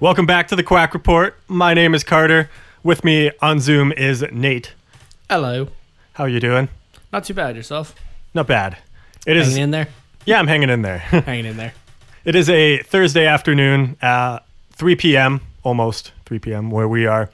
[0.00, 1.36] Welcome back to the Quack Report.
[1.48, 2.48] My name is Carter.
[2.82, 4.72] With me on Zoom is Nate.
[5.28, 5.68] Hello.
[6.14, 6.68] How are you doing?
[7.12, 7.94] Not too bad yourself.
[8.32, 8.78] Not bad.
[9.26, 9.48] It is.
[9.48, 9.88] Hanging in there.
[10.24, 10.98] Yeah, I'm hanging in there.
[10.98, 11.74] Hanging in there.
[12.24, 14.38] it is a Thursday afternoon, uh,
[14.72, 15.40] 3 p.m.
[15.62, 16.70] almost 3 p.m.
[16.70, 17.28] where we are.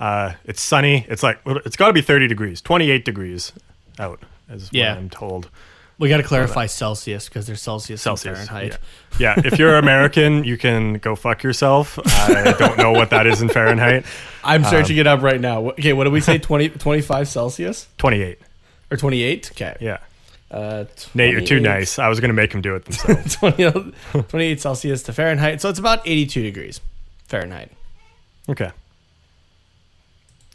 [0.00, 1.04] Uh, it's sunny.
[1.08, 3.52] It's like it's got to be 30 degrees, 28 degrees
[3.98, 4.92] out, as Yeah.
[4.92, 5.48] what I'm told.
[5.98, 8.38] We got to clarify Celsius because there's Celsius, Celsius.
[8.38, 8.78] and Fahrenheit.
[9.18, 9.34] Yeah.
[9.36, 11.98] yeah, if you're American, you can go fuck yourself.
[12.06, 14.04] I don't know what that is in Fahrenheit.
[14.44, 15.70] I'm searching it up right now.
[15.70, 16.38] Okay, what did we say?
[16.38, 18.38] 20, 25 Celsius 28.
[18.92, 19.50] or 28?
[19.52, 19.76] Okay.
[19.80, 19.98] Yeah.
[20.50, 20.84] Uh,
[21.14, 21.98] Nate, you're too nice.
[21.98, 23.34] I was going to make him do it themselves.
[23.34, 23.92] 20
[24.28, 25.60] 28 Celsius to Fahrenheit.
[25.60, 26.80] So it's about 82 degrees
[27.26, 27.72] Fahrenheit.
[28.48, 28.70] okay.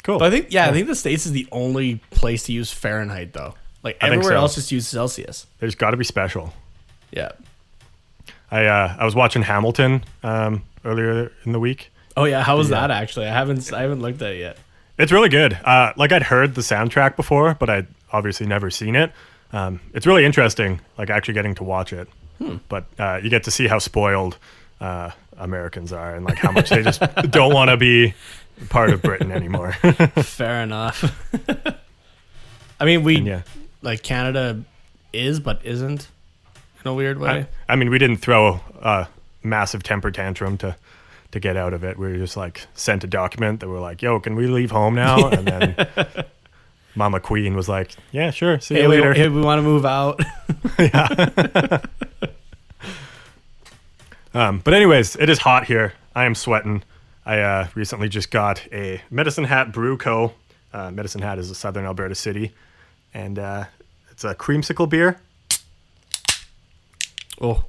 [0.04, 0.20] Cool.
[0.20, 3.32] But I think, yeah, I think the States is the only place to use Fahrenheit,
[3.34, 3.56] though.
[3.84, 4.36] Like I everywhere so.
[4.38, 5.46] else just use Celsius.
[5.60, 6.54] There's got to be special.
[7.12, 7.32] Yeah.
[8.50, 11.92] I uh, I was watching Hamilton um, earlier in the week.
[12.16, 12.82] Oh yeah, how was Yeah.
[12.88, 13.26] that actually?
[13.28, 14.58] I haven't I haven't looked at it yet.
[14.98, 15.54] It's really good.
[15.66, 19.12] Uh, like I'd heard the soundtrack before, but I'd obviously never seen it.
[19.52, 22.08] Um, it's really interesting, like actually getting to watch it.
[22.70, 24.38] But uh, you get to see how spoiled
[24.82, 28.14] uh, Americans are and like how much they just don't want to be
[28.70, 29.72] part of Britain anymore.
[29.72, 31.04] Fair enough.
[32.80, 33.44] I mean, we yeah,
[33.84, 34.64] like Canada
[35.12, 36.08] is but isn't
[36.84, 37.48] in a weird way.
[37.68, 39.08] I, I mean, we didn't throw a
[39.44, 40.76] massive temper tantrum to
[41.32, 41.98] to get out of it.
[41.98, 44.96] We were just like sent a document that we're like, "Yo, can we leave home
[44.96, 45.76] now?" And then
[46.96, 48.60] Mama Queen was like, "Yeah, sure.
[48.60, 50.20] See hey, you we, later." hey, we want to move out.
[54.34, 55.94] Um, but anyways, it is hot here.
[56.16, 56.84] I am sweating.
[57.26, 60.34] I uh, recently just got a Medicine Hat Brew Co.
[60.74, 62.52] Uh, Medicine Hat is a southern Alberta city,
[63.14, 63.66] and uh,
[64.12, 65.20] it's a creamsicle beer,
[67.42, 67.64] oh,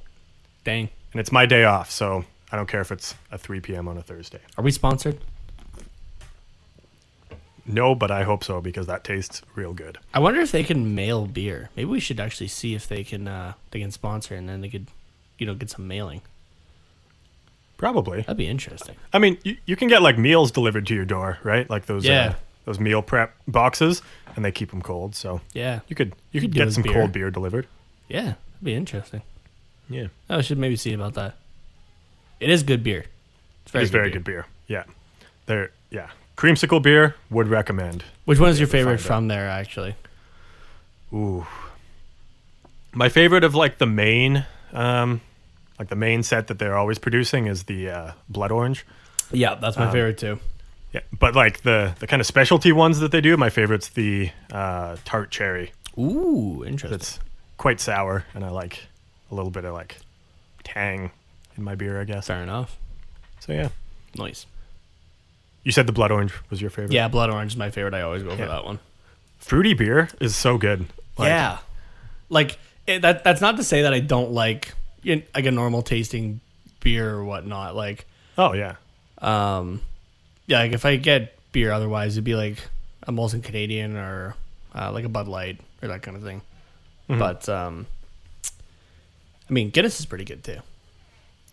[0.63, 0.89] dang.
[1.11, 3.87] and it's my day off, so I don't care if it's a 3 p.m.
[3.87, 4.39] on a Thursday.
[4.57, 5.19] Are we sponsored?
[7.67, 9.97] No, but I hope so because that tastes real good.
[10.13, 11.69] I wonder if they can mail beer.
[11.75, 14.69] Maybe we should actually see if they can uh, they can sponsor and then they
[14.69, 14.85] could,
[15.39, 16.21] you know, get some mailing.
[17.77, 18.19] Probably.
[18.21, 18.95] That'd be interesting.
[19.11, 21.67] I mean, you, you can get like meals delivered to your door, right?
[21.67, 22.27] Like those Yeah.
[22.27, 22.33] uh,
[22.65, 24.01] those meal prep boxes,
[24.35, 25.15] and they keep them cold.
[25.15, 26.93] So Yeah, you could you Could could get some beer.
[26.93, 27.67] cold beer delivered.
[28.09, 29.21] yeah, that'd be interesting.
[29.89, 31.35] Yeah, I should maybe see about that.
[32.39, 33.05] It is good beer.
[33.65, 34.45] It's it's very good beer.
[34.67, 34.83] Yeah,
[35.45, 35.71] there.
[35.91, 38.03] Yeah, creamsicle beer would recommend.
[38.25, 39.47] Which one is your favorite from there?
[39.49, 39.95] Actually,
[41.13, 41.45] Ooh.
[42.93, 45.21] My favorite of like the main, um,
[45.77, 48.85] like the main set that they're always producing is the uh, blood orange.
[49.31, 50.39] yeah, that's my Um, favorite too.
[50.95, 54.31] Yeah, but like the the kind of specialty ones that they do, my favorite's the
[54.51, 55.73] uh, tart cherry.
[55.97, 56.95] Ooh, interesting.
[56.95, 57.19] It's
[57.57, 58.79] quite sour, and I like
[59.31, 59.97] a little bit of like
[60.63, 61.11] tang
[61.57, 62.27] in my beer, I guess.
[62.27, 62.77] Fair enough.
[63.41, 63.69] So yeah,
[64.17, 64.45] Nice.
[65.63, 66.93] you said the blood orange was your favorite.
[66.93, 67.93] Yeah, blood orange is my favorite.
[67.93, 68.37] I always go Yeah.
[68.37, 68.79] for that one.
[69.39, 70.85] fruity beer is so good.
[71.17, 71.57] Like, yeah,
[72.29, 72.57] like
[72.87, 73.23] it, that.
[73.25, 74.73] That's not to say that I don't like
[75.03, 76.39] like a normal tasting
[76.79, 77.75] beer or whatnot.
[77.75, 78.05] Like,
[78.37, 78.75] Oh yeah.
[79.19, 79.81] um,
[80.47, 82.57] yeah, like if I get beer otherwise, it'd be like
[83.03, 84.35] a Molson Canadian or
[84.73, 86.41] uh, like a Bud Light or that kind of thing.
[87.09, 87.19] Mhm.
[87.19, 87.85] But um,
[89.49, 90.57] I mean, Guinness is pretty good too.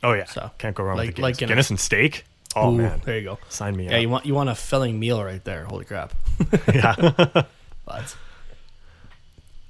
[0.02, 0.24] Oh yeah.
[0.24, 1.68] So, Can't go wrong like- with the like Guinness.
[1.68, 1.68] Guinness.
[1.68, 2.24] Guinness and steak.
[2.54, 3.38] Oh Ooh, man, there you go.
[3.48, 3.92] sign me Yeah, up.
[3.92, 5.64] Yeah, you want you want a filling meal right there.
[5.64, 6.12] Holy crap!
[6.74, 6.94] yeah.
[7.84, 8.14] But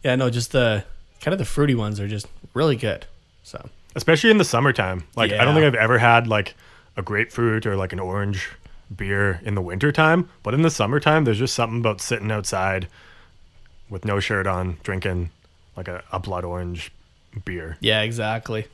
[0.05, 0.85] yeah, no, just the
[1.21, 3.07] kind of the fruity ones are just really good.
[3.43, 5.05] So Especially in the summertime.
[5.17, 6.55] Like I don't think I've ever had like
[6.97, 8.49] a grapefruit or like an orange
[8.97, 10.29] beer in the wintertime.
[10.43, 12.89] But in the summertime, there's just something about sitting outside
[13.89, 15.31] with no shirt on, drinking
[15.77, 16.93] like a, a blood orange
[17.45, 17.77] beer.
[17.81, 18.67] yeah, exactly.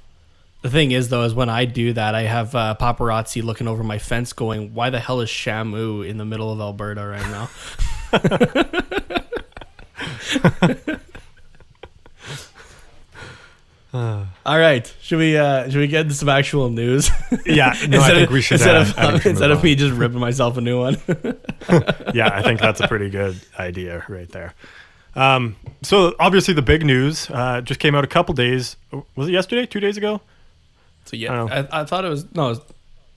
[0.63, 3.85] The thing is, though, is when I do that, I have uh, paparazzi looking over
[3.85, 7.49] my fence, going, "Why the hell is Shamu in the middle of Alberta right now?"
[13.95, 14.27] All
[14.59, 17.11] right, should we uh, should we get into some actual news?
[17.47, 18.57] Yeah, no, I think we should.
[18.57, 20.99] instead uh, of I should instead of me just ripping myself a new one.
[22.15, 24.55] yeah, I think that's a pretty good idea right there.
[25.15, 28.77] Um, so obviously the big news uh, just came out a couple days.
[29.17, 29.65] Was it yesterday?
[29.65, 30.21] Two days ago?
[31.07, 31.51] So yeah, don't.
[31.51, 32.61] I, I thought it was no, it was,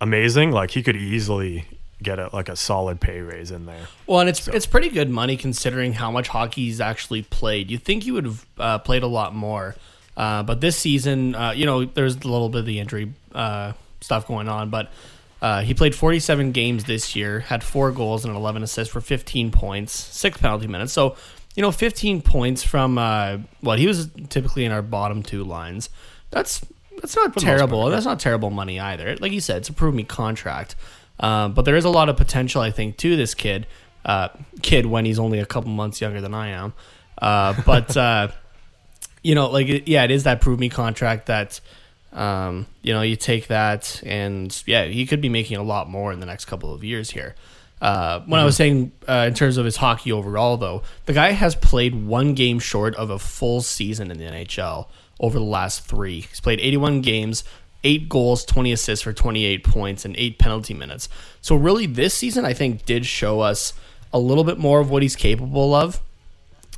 [0.00, 1.66] amazing, like he could easily
[2.02, 3.86] get a like a solid pay raise in there.
[4.06, 4.52] Well, and it's so.
[4.52, 7.70] it's pretty good money considering how much hockey he's actually played.
[7.70, 9.74] You think he would have uh, played a lot more.
[10.16, 13.72] Uh, but this season, uh, you know, there's a little bit of the injury uh,
[14.00, 14.90] stuff going on, but
[15.42, 19.50] uh, he played 47 games this year, had four goals and 11 assists for 15
[19.50, 20.92] points, six penalty minutes.
[20.92, 21.16] So,
[21.54, 25.88] you know, 15 points from uh, what he was typically in our bottom two lines.
[26.30, 26.64] That's
[27.00, 27.80] that's not terrible.
[27.80, 27.96] Part, yeah.
[27.96, 29.16] That's not terrible money either.
[29.16, 30.76] Like you said, it's a prove me contract.
[31.18, 33.66] Uh, but there is a lot of potential, I think, to this kid.
[34.62, 36.74] kid when he's only a couple months younger than I am.
[37.18, 37.96] but
[39.22, 41.60] you know, like yeah, it is that prove me contract that
[42.12, 46.12] um, you know, you take that and yeah, he could be making a lot more
[46.12, 47.34] in the next couple of years here.
[47.80, 48.34] Uh, when mm-hmm.
[48.34, 51.94] I was saying uh, in terms of his hockey overall, though, the guy has played
[51.94, 54.86] one game short of a full season in the NHL
[55.18, 56.20] over the last three.
[56.22, 57.42] He's played 81 games,
[57.84, 61.08] eight goals, 20 assists for 28 points, and eight penalty minutes.
[61.40, 63.72] So, really, this season, I think, did show us
[64.12, 66.02] a little bit more of what he's capable of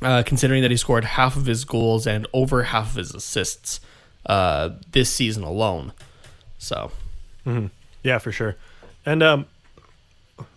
[0.03, 3.79] uh, considering that he scored half of his goals and over half of his assists
[4.25, 5.93] uh, this season alone.
[6.57, 6.91] So,
[7.45, 7.67] mm-hmm.
[8.03, 8.55] yeah, for sure.
[9.05, 9.45] And um,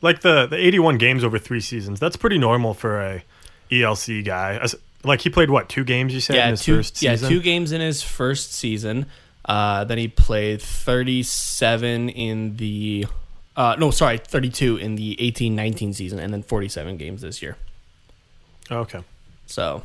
[0.03, 3.25] like the the 81 games over three seasons, that's pretty normal for a
[3.71, 4.59] ELC guy.
[4.59, 4.75] As,
[5.05, 7.31] like he played what two games you said yeah, in his two, first season?
[7.31, 9.07] Yeah, two games in his first season.
[9.45, 13.07] Uh, then he played 37 in the
[13.57, 17.57] uh, no, sorry, 32 in the 18-19 season, and then 47 games this year.
[18.71, 19.03] Okay.
[19.47, 19.83] So,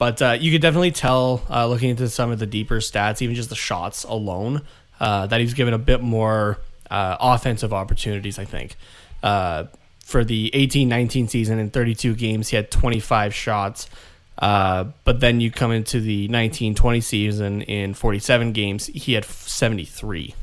[0.00, 3.36] but uh, you could definitely tell uh, looking into some of the deeper stats, even
[3.36, 4.62] just the shots alone,
[4.98, 6.56] uh, that he's given a bit more
[6.90, 8.38] uh, offensive opportunities.
[8.38, 8.76] I think
[9.22, 9.64] uh,
[10.02, 13.90] for the 18-19 season in 32 games, he had 25 shots.
[14.38, 20.34] Uh, but then you come into the 19-20 season in 47 games, he had 73.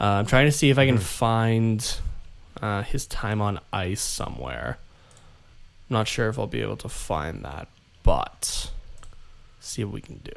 [0.00, 1.02] I'm trying to see if I can hmm.
[1.02, 1.96] find
[2.86, 4.78] his time on ice somewhere.
[5.88, 7.68] I'm Not sure if I'll be able to find that,
[8.02, 8.70] but
[9.60, 10.32] see what we can do.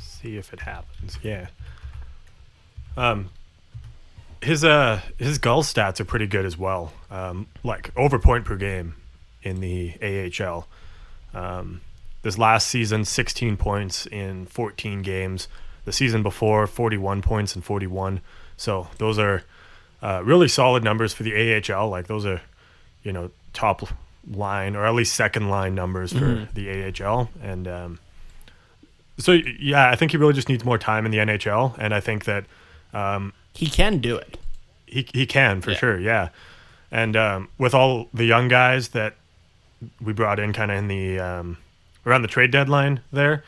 [0.00, 1.18] See if it happens.
[1.22, 1.48] Yeah.
[2.96, 3.30] Um,
[4.42, 6.92] his uh his goal stats are pretty good as well.
[7.10, 8.94] Um, like over point per game
[9.42, 10.66] in the AHL.
[11.34, 11.80] Um,
[12.22, 15.48] this last season, 16 points in 14 games.
[15.84, 18.20] The season before, 41 points in 41.
[18.56, 19.42] So those are
[20.00, 21.88] uh, really solid numbers for the AHL.
[21.88, 22.40] Like those are,
[23.02, 23.82] you know, top
[24.30, 26.54] line or at least second line numbers for mm-hmm.
[26.54, 27.28] the AHL.
[27.42, 27.98] And um,
[29.18, 31.76] so, yeah, I think he really just needs more time in the NHL.
[31.78, 32.44] And I think that
[32.92, 34.38] um, he can do it.
[34.86, 35.76] He, he can for yeah.
[35.76, 35.98] sure.
[35.98, 36.28] Yeah.
[36.90, 39.14] And um, with all the young guys that
[40.00, 41.58] we brought in kind of in the um,
[42.06, 43.42] around the trade deadline there,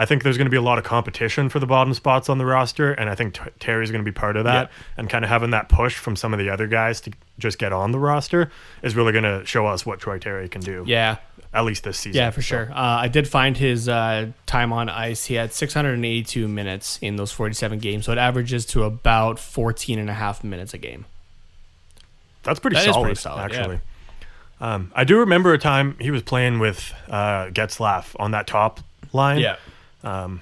[0.00, 2.38] I think there's going to be a lot of competition for the bottom spots on
[2.38, 4.70] the roster, and I think t- Terry's going to be part of that.
[4.70, 4.84] Yeah.
[4.96, 7.70] And kind of having that push from some of the other guys to just get
[7.74, 8.50] on the roster
[8.82, 10.84] is really going to show us what Troy Terry can do.
[10.86, 11.18] Yeah,
[11.52, 12.16] at least this season.
[12.16, 12.46] Yeah, for so.
[12.46, 12.72] sure.
[12.72, 15.26] Uh, I did find his uh, time on ice.
[15.26, 20.08] He had 682 minutes in those 47 games, so it averages to about 14 and
[20.08, 21.04] a half minutes a game.
[22.42, 23.80] That's pretty that solid, pretty solid, actually.
[24.62, 24.74] Yeah.
[24.74, 28.80] Um, I do remember a time he was playing with uh, Getzlaf on that top
[29.12, 29.40] line.
[29.40, 29.56] Yeah.
[30.02, 30.40] Um,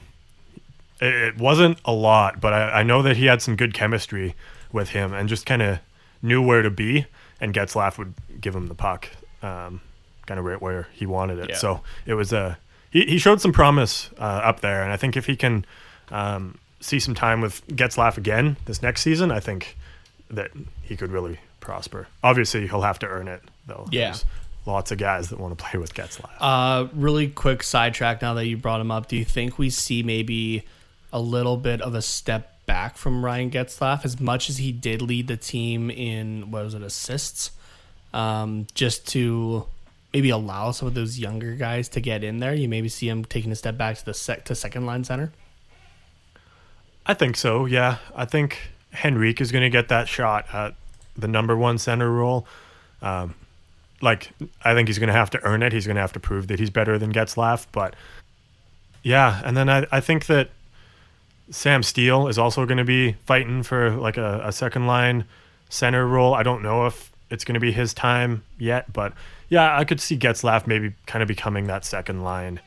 [1.00, 4.35] it, it, wasn't a lot, but I, I, know that he had some good chemistry
[4.73, 5.81] with him and just kind of
[6.23, 7.07] knew where to be.
[7.41, 9.09] And Getzlaf would give him the puck,
[9.43, 9.81] um,
[10.27, 11.50] kind of right where he wanted it.
[11.50, 11.57] Yeah.
[11.57, 12.59] So it was a
[12.91, 15.65] he, he showed some promise uh, up there, and I think if he can
[16.11, 19.77] um, see some time with Getzlaf again this next season, I think
[20.31, 20.50] that
[20.83, 22.09] he could really prosper.
[22.23, 23.87] Obviously, he'll have to earn it though.
[23.91, 24.17] Yeah.
[24.69, 26.29] Lots of guys that want to play with Getzlaf.
[26.39, 29.09] Uh, really quick sidetrack now that you brought him up.
[29.09, 30.65] Do you think we see maybe
[31.11, 35.01] a little bit of a step back from Ryan Getzlaf as much as he did
[35.01, 37.51] lead the team in, what was it, assists?
[38.13, 39.65] Um, just to
[40.13, 42.53] maybe allow some of those younger guys to get in there.
[42.53, 45.33] You maybe see him taking a step back to the sec- to second line center.
[47.07, 47.65] I think so.
[47.65, 48.59] Yeah, I think
[49.03, 50.75] Henrique is going to get that shot at
[51.17, 52.47] the number one center role.
[53.01, 53.35] Um,
[54.00, 54.31] like,
[54.64, 55.73] I think he's going to have to earn it.
[55.73, 57.67] He's going to have to prove that he's better than Getzlaf.
[57.73, 57.95] But
[59.02, 60.50] yeah, and then I, I think that
[61.50, 65.25] Sam Steele is also going to be fighting for like a, a second line
[65.69, 66.35] center role.
[66.35, 69.12] I don't know if it's going to be his time yet, but
[69.49, 72.61] yeah, I could see Getzlaf maybe kind of becoming that second line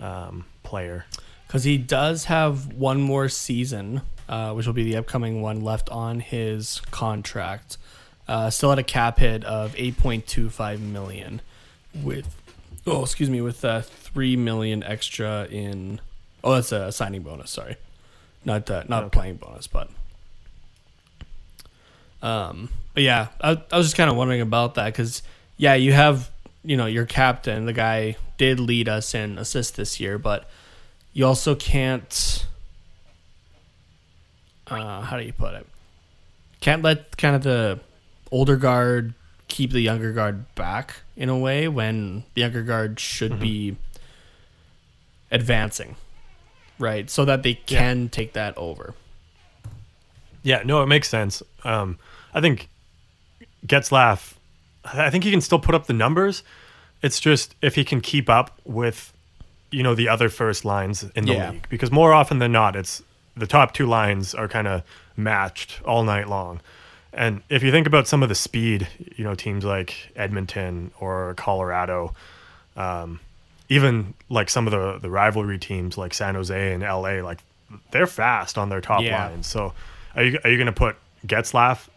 [0.00, 1.06] um, player.
[1.46, 5.88] Because he does have one more season, uh, which will be the upcoming one left
[5.88, 7.78] on his contract.
[8.28, 11.40] Uh, still at a cap hit of 8.25 million
[12.02, 12.36] with
[12.86, 15.98] oh excuse me with uh, 3 million extra in
[16.44, 17.76] oh that's a signing bonus sorry
[18.44, 19.18] not uh, not a Okay.
[19.18, 19.88] playing bonus but
[22.22, 25.22] um but yeah I, I was just kind of wondering about that because
[25.56, 26.30] yeah you have
[26.64, 30.48] you know your captain the guy did lead us in assists this year but
[31.14, 32.44] you also can't
[34.66, 35.66] uh, how do you put it
[36.60, 37.80] can't let kind of the
[38.30, 39.14] older guard
[39.48, 43.76] keep the younger guard back in a way when the younger guard should be
[45.30, 45.96] advancing
[46.78, 48.94] right so that they can take that over
[50.42, 51.42] Yeah, no, it makes sense.
[51.64, 51.98] Um,
[52.32, 52.68] I think
[53.66, 54.34] Getzlaf,
[54.84, 56.42] I think he can still put up the numbers.
[57.02, 59.12] It's just if he can keep up with,
[59.70, 61.50] you know, the other first lines in the Yeah.
[61.50, 61.66] league.
[61.68, 63.02] Because more often than not, it's
[63.36, 64.82] the top two lines are kind of
[65.16, 66.60] matched all night long.
[67.12, 68.86] And if you think about some of the speed,
[69.16, 72.14] you know, teams like Edmonton or Colorado,
[72.76, 73.20] um,
[73.68, 77.38] even like some of the the rivalry teams like San Jose and LA, like
[77.90, 79.26] they're fast on their top Yeah.
[79.26, 79.46] lines.
[79.46, 79.72] So
[80.14, 80.96] are you are you going to put
[81.26, 81.88] Getzlaf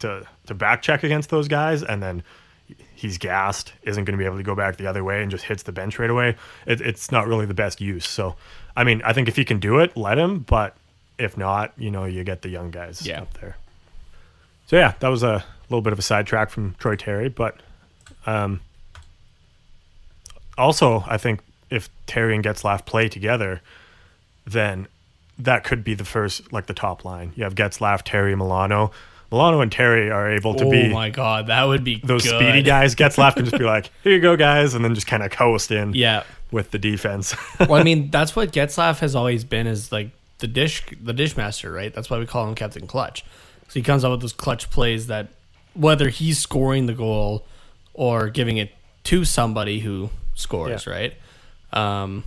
[0.00, 2.22] to to back check against those guys, and then
[2.94, 5.44] he's gassed, isn't going to be able to go back the other way, and just
[5.44, 6.36] hits the bench right away?
[6.66, 8.06] It, it's not really the best use.
[8.08, 8.36] So,
[8.76, 10.40] I mean, I think if he can do it, let him.
[10.40, 10.76] But
[11.18, 13.22] if not, you know, you get the young guys Yeah.
[13.22, 13.56] up there.
[14.70, 17.56] So yeah, that was a little bit of a sidetrack from Troy Terry, but
[18.24, 18.60] um,
[20.56, 23.62] also I think if Terry and Getzlaf play together,
[24.46, 24.86] then
[25.40, 27.32] that could be the first like the top line.
[27.34, 28.92] You have Getzlaf, Terry, Milano.
[29.32, 32.36] Milano and Terry are able to oh be my god that would be those good.
[32.40, 32.94] speedy guys.
[32.94, 35.72] Getzlaf can just be like, "Here you go, guys," and then just kind of coast
[35.72, 36.22] in yeah
[36.52, 37.34] with the defense.
[37.58, 41.36] well i mean that's what getzlaf has always been is like the dish the dish
[41.36, 43.24] master right that's why we call him captain clutch
[43.70, 45.28] so he comes up with those clutch plays that
[45.74, 47.46] whether he's scoring the goal
[47.94, 48.70] or giving it
[49.04, 50.92] to somebody who scores Yeah.
[50.92, 51.14] right
[51.72, 52.24] um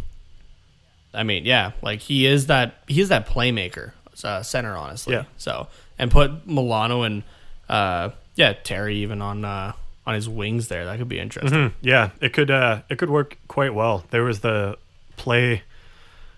[1.14, 3.92] i mean yeah like he is that he is that playmaker
[4.24, 5.24] uh, center honestly Yeah.
[5.38, 5.68] so
[6.00, 7.24] and put milano and
[7.70, 9.74] uh yeah terry even on uh
[10.06, 13.10] on his wings there that could be interesting Hmm, yeah, it could uh, it could
[13.10, 14.04] work quite well.
[14.12, 14.78] There was the
[15.16, 15.62] play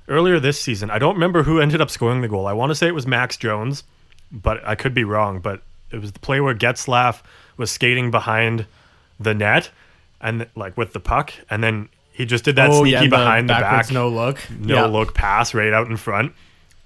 [0.08, 0.92] earlier this season.
[0.92, 2.46] I don't remember who ended up scoring the goal.
[2.46, 3.84] I want to say it was Max Jones,
[4.36, 5.40] but I could be wrong.
[5.40, 5.62] But
[5.92, 7.22] it was the play where Getzlaf
[7.58, 8.66] was skating behind
[9.20, 9.72] the net
[10.22, 13.54] and like with the puck, and then he just did that oh, sneaky behind the,
[13.54, 14.86] back, no look no Yeah.
[14.86, 16.34] look pass right out in front.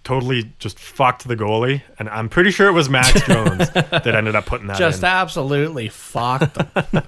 [0.03, 4.35] Totally just fucked the goalie, and I'm pretty sure it was Max Jones that ended
[4.35, 5.05] up putting that just in.
[5.05, 6.57] absolutely fucked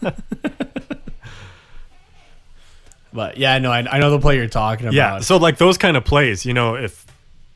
[3.13, 4.93] but yeah, no, I, I know the play you're talking about.
[4.95, 7.05] Yeah, so like those kind of plays, you know, if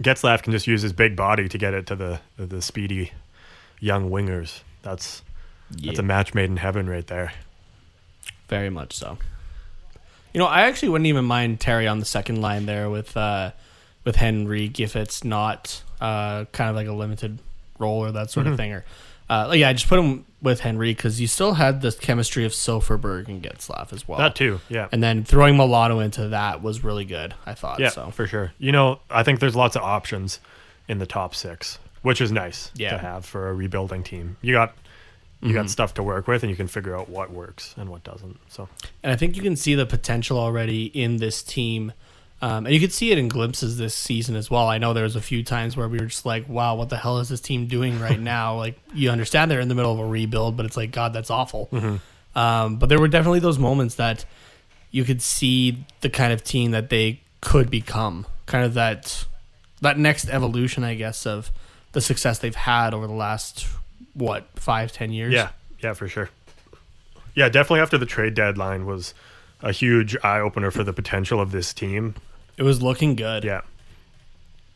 [0.04, 3.12] Getzlaf can just use his big body to get it to the the, speedy
[3.80, 5.24] young wingers, that's
[5.70, 7.34] that's a match made in heaven right there.
[8.48, 9.18] very much so.
[10.34, 13.52] You know, I actually wouldn't even mind Terry on the second line there with uh,
[14.04, 17.40] with Henrique if it's not uh, kind of like a limited
[17.80, 18.74] role or that sort of thing.
[18.74, 18.84] Or
[19.30, 22.52] uh, yeah, I just put him with Henry because you still had the chemistry of
[22.52, 24.20] Silfverberg and Getzlaf as well.
[24.20, 24.88] That too, yeah.
[24.92, 27.34] And then throwing Milano into that was really good.
[27.46, 27.80] I thought.
[27.80, 28.54] yeah, So for sure.
[28.60, 30.40] You know, I think there's lots of options
[30.88, 32.92] in the top 6, which is nice Yeah.
[32.92, 34.38] to have for a rebuilding team.
[34.42, 34.76] You got
[35.42, 38.04] you got stuff to work with and you can figure out what works and what
[38.04, 38.40] doesn't.
[38.50, 38.68] So,
[39.04, 41.92] And I think you can see the potential already in this team.
[42.46, 44.68] Um, and you could see it in glimpses this season as well.
[44.68, 46.98] I know there was a few times where we were just like, wow, what the
[46.98, 48.58] hell is this team doing right now?
[48.58, 51.32] like, you understand they're in the middle of a rebuild, but it's like, God, that's
[51.32, 51.70] awful.
[52.36, 54.26] Um, but there were definitely those moments that
[54.92, 59.26] you could see the kind of team that they could become, kind of that
[59.82, 61.50] that next evolution, I guess, of
[61.94, 63.66] the success they've had over the last
[64.14, 65.34] what five, ten years.
[65.34, 65.50] yeah.
[65.82, 66.30] Yeah, for sure.
[67.34, 69.16] Yeah, definitely after the trade deadline was
[69.62, 72.14] a huge eye opener for the potential of this team.
[72.58, 73.44] It was looking good.
[73.44, 73.62] Yeah.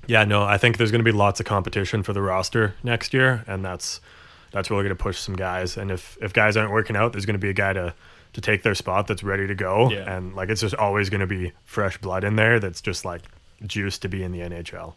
[0.08, 3.14] Yeah, no, I think there's going to be lots of competition for the roster next
[3.14, 4.02] year, and that's
[4.52, 5.78] that's really going to push some guys.
[5.78, 7.94] And if if guys aren't working out, there's going to be a guy to
[8.34, 9.92] to take their spot that's ready to go.
[9.92, 10.12] Yeah.
[10.12, 13.22] And like it's just always going to be fresh blood in there that's just like
[13.66, 14.96] juiced to be in the NHL.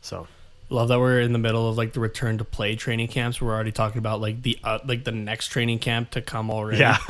[0.00, 0.28] So
[0.72, 3.42] Love that we're in the middle of like the return to play training camps.
[3.42, 6.78] We're already talking about like the uh, like the next training camp to come already.
[6.78, 6.96] yeah,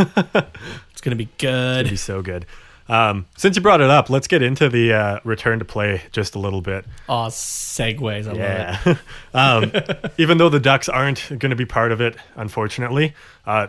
[0.90, 1.80] it's gonna be good.
[1.80, 2.44] it'd be so good.
[2.92, 6.34] Um, since you brought it up, let's get into the uh, return to play just
[6.34, 6.84] a little bit.
[7.08, 8.26] Oh, segues.
[8.26, 8.38] I love it.
[8.38, 8.96] Yeah.
[9.34, 9.72] um,
[10.18, 13.14] even though the Ducks aren't going to be part of it, unfortunately,
[13.46, 13.68] uh,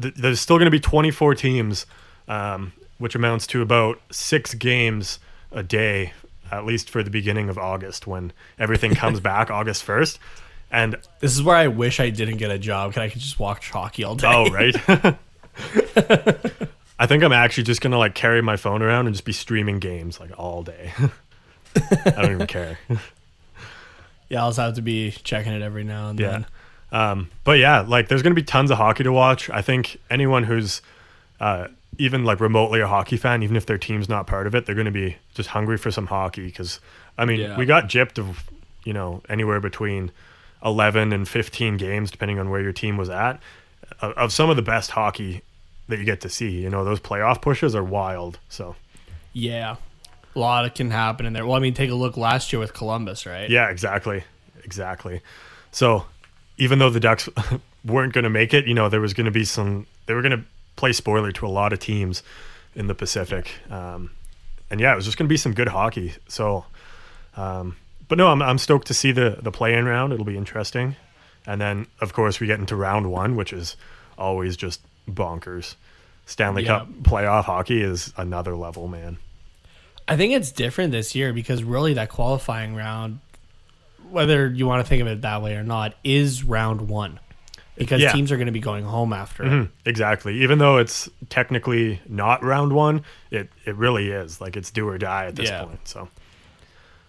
[0.00, 1.84] th- there's still going to be 24 teams,
[2.28, 5.18] um, which amounts to about six games
[5.50, 6.12] a day,
[6.52, 10.18] at least for the beginning of August when everything comes back, August 1st.
[10.70, 13.40] And This is where I wish I didn't get a job because I could just
[13.40, 14.32] watch hockey all day.
[14.32, 15.16] oh, right.
[17.00, 19.32] I think I'm actually just going to like carry my phone around and just be
[19.32, 20.92] streaming games like all day.
[21.76, 22.78] I don't even care.
[24.28, 26.30] yeah, I'll just have to be checking it every now and Yeah.
[26.30, 26.46] then.
[26.92, 29.48] Um, but yeah, like there's going to be tons of hockey to watch.
[29.50, 30.82] I think anyone who's
[31.40, 34.66] uh, even like remotely a hockey fan, even if their team's not part of it,
[34.66, 36.46] they're going to be just hungry for some hockey.
[36.46, 36.80] Because
[37.16, 37.56] I mean, Yeah.
[37.56, 38.44] we got gypped of
[38.84, 40.10] you know anywhere between
[40.64, 43.40] 11 and 15 games, depending on where your team was at,
[44.00, 45.42] of, of some of the best hockey
[45.90, 46.50] that you get to see.
[46.50, 48.38] You know, those playoff pushes are wild.
[48.48, 48.76] So
[49.32, 49.76] Yeah,
[50.34, 51.44] a lot of can happen in there.
[51.44, 53.48] Well, I mean, take a look last year with Columbus, right?
[53.50, 54.24] Yeah, exactly.
[54.64, 55.20] Exactly.
[55.72, 56.06] So
[56.56, 57.28] even though the Ducks
[57.84, 60.22] weren't going to make it, you know, there was going to be some, they were
[60.22, 60.44] going to
[60.76, 62.22] play spoiler to a lot of teams
[62.74, 63.52] in the Pacific.
[63.70, 64.10] Um,
[64.70, 66.14] and yeah, it was just going to be some good hockey.
[66.28, 66.64] So,
[67.36, 67.76] um,
[68.08, 70.12] but no, I'm, I'm stoked to see the, the play in round.
[70.12, 70.96] It'll be interesting.
[71.46, 73.76] And then, of course, we get into round one, which is
[74.18, 75.74] always just bonkers.
[76.26, 76.64] Stanley.
[76.64, 79.18] Cup playoff hockey is another level, man.
[80.06, 83.20] I think it's different this year because really that qualifying round,
[84.10, 87.18] whether you want to think of it that way or not, is round one.
[87.76, 88.12] Because Yeah.
[88.12, 89.42] teams are going to be going home after.
[89.44, 90.42] Mhm, Exactly.
[90.42, 94.40] Even though it's technically not round one, it, it really is.
[94.40, 95.64] Like it's do or die at this Yeah.
[95.64, 95.88] point.
[95.88, 96.08] So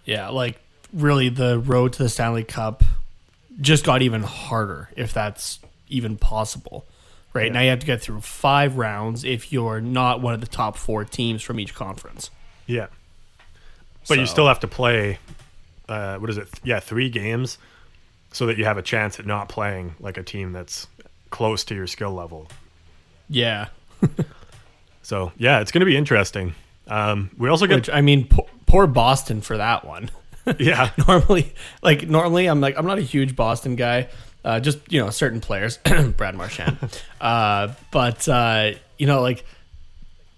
[0.05, 0.59] Yeah, like
[0.93, 2.83] really the road to the Stanley Cup
[3.59, 5.59] just got even harder, if that's
[5.89, 6.85] even possible.
[7.33, 7.53] Right Yeah.
[7.53, 10.75] now, you have to get through five rounds if you're not one of the top
[10.77, 12.29] four teams from each conference.
[12.67, 12.87] yeah,
[14.07, 15.19] but you still have to play.
[15.87, 16.47] Uh, what is it?
[16.63, 17.57] Yeah, three games,
[18.31, 20.87] so that you have a chance at not playing like a team that's
[21.29, 22.47] close to your skill level.
[23.29, 23.67] Yeah,
[25.03, 26.53] So yeah, it's going to be interesting.
[26.87, 30.09] Um, we also get which I mean, po- poor Boston for that one.
[30.59, 34.09] yeah normally, like normally, I'm like I'm not a huge Boston guy.
[34.43, 35.77] Uh, just you know, certain players,
[36.17, 36.77] Brad Marchand.
[37.21, 39.45] uh, but uh, you know, like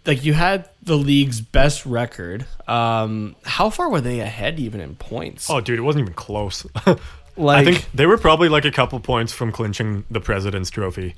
[0.06, 2.46] like you had the league's best record.
[2.68, 5.50] Um, how far were they ahead even in points?
[5.50, 6.66] Oh, dude, it wasn't even close.
[7.38, 11.16] like I think they were probably like a couple points from clinching the President's Trophy.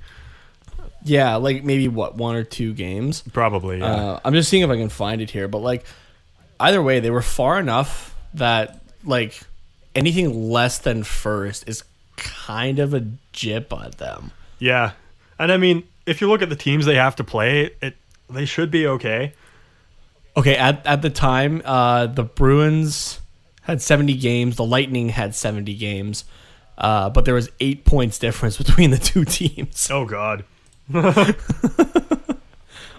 [1.03, 3.23] yeah, like maybe what one or two games.
[3.33, 3.79] Probably.
[3.79, 3.85] Yeah.
[3.85, 5.85] Uh, I'm just seeing if I can find it here, but like
[6.59, 9.39] either way, they were far enough that like
[9.95, 11.83] anything less than first is
[12.17, 14.31] kind of a jip at them.
[14.59, 14.91] Yeah,
[15.39, 17.95] and I mean, if you look at the teams they have to play, it
[18.29, 19.33] they should be okay.
[20.37, 23.19] Okay, at at the time, uh, the Bruins
[23.61, 26.25] had 70 games, the Lightning had 70 games,
[26.77, 29.89] uh, but there was eight points difference between the two teams.
[29.91, 30.43] Oh God.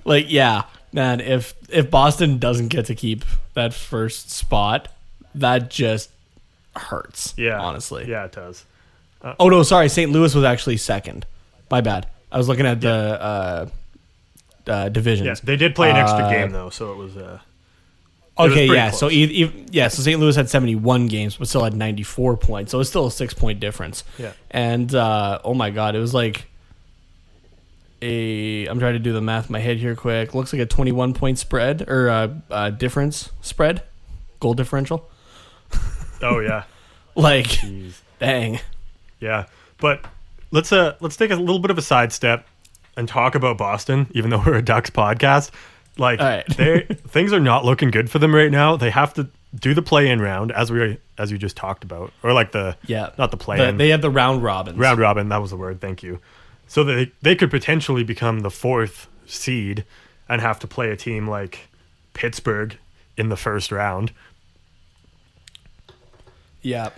[0.07, 3.25] Like, yeah, man, if if Boston doesn't get to keep
[3.55, 4.89] that first spot,
[5.35, 6.11] that just
[6.77, 7.35] hurts.
[7.37, 7.61] Yeah.
[7.61, 8.07] honestly.
[8.09, 8.65] Yeah, it does.
[9.39, 10.11] Oh no, sorry, St.
[10.11, 11.27] Louis was actually second.
[11.71, 12.07] My bad.
[12.31, 13.69] I was looking at the uh,
[14.67, 15.27] uh, divisions.
[15.27, 17.17] Yeah, they did play an extra Uh, game though, so it was.
[17.17, 17.41] Uh,
[18.39, 18.91] was Okay, pretty yeah.
[18.91, 20.21] So e- e- yeah, so St.
[20.21, 22.71] Louis had 71 games, but still had 94 points.
[22.71, 24.05] So it's still a six point difference.
[24.19, 24.33] Yeah.
[24.51, 26.47] And uh, oh my god, it was like
[28.03, 28.67] a.
[28.67, 30.35] I'm trying to do the math in my head here quick.
[30.35, 33.83] Looks like a 21 point spread or uh, uh, difference spread,
[34.41, 35.09] goal differential.
[36.23, 36.65] oh yeah.
[37.19, 37.95] Like, Jeez.
[38.19, 38.61] dang.
[39.21, 39.47] Yeah,
[39.79, 40.05] but
[40.51, 42.47] let's uh let's take a little bit of a sidestep
[42.97, 45.51] and talk about Boston, even though we're a Ducks podcast.
[45.99, 46.45] Like, right.
[46.57, 48.77] they things are not looking good for them right now.
[48.77, 52.33] They have to do the play-in round as we as you just talked about, or
[52.35, 53.11] like the Yeah.
[53.17, 54.77] not the The- play-in they have the round robins.
[54.79, 55.29] round robin.
[55.31, 55.81] That was the word.
[55.81, 56.21] Thank you.
[56.69, 59.85] So they they could potentially become the fourth seed
[60.29, 61.69] and have to play a team like
[62.13, 62.77] Pittsburgh
[63.17, 64.13] in the first round,
[66.63, 66.91] Yeah.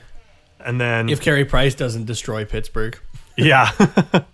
[0.65, 2.99] And then If Carey Price doesn't destroy Pittsburgh.
[3.37, 3.71] yeah,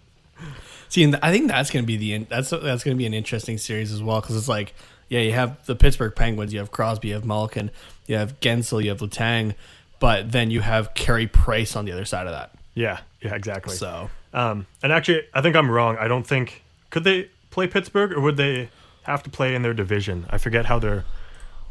[0.88, 3.06] See, and I think that's going to be the in- that's that's going to be
[3.06, 4.74] an interesting series as well because it's like,
[5.08, 7.70] yeah, you have the Pittsburgh Penguins, you have Crosby, you have Malkin,
[8.06, 9.54] you have Guentzel, you have Letang,
[9.98, 12.52] but then you have Carey Price on the other side of that.
[12.74, 13.74] Yeah, yeah, exactly.
[13.74, 15.96] So Um, and actually, I think I'm wrong.
[15.98, 18.68] I don't think could they play Pittsburgh or would they
[19.02, 20.26] have to play in their division?
[20.30, 21.04] I forget how they're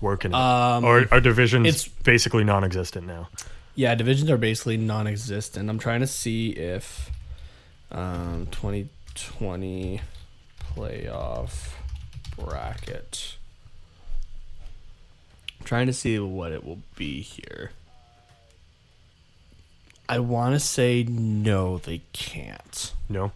[0.02, 0.34] working.
[0.34, 3.30] Um, or our division's it's- basically non-existent now.
[3.76, 5.70] Yeah, divisions are basically non-existent.
[5.70, 7.10] I'm trying to see if
[7.92, 10.02] um, 2020
[10.76, 11.70] playoff
[12.38, 13.38] bracket.
[15.60, 17.72] I'm trying to see what it will be here.
[20.10, 22.94] I want to say no, they can't.
[23.10, 23.32] No.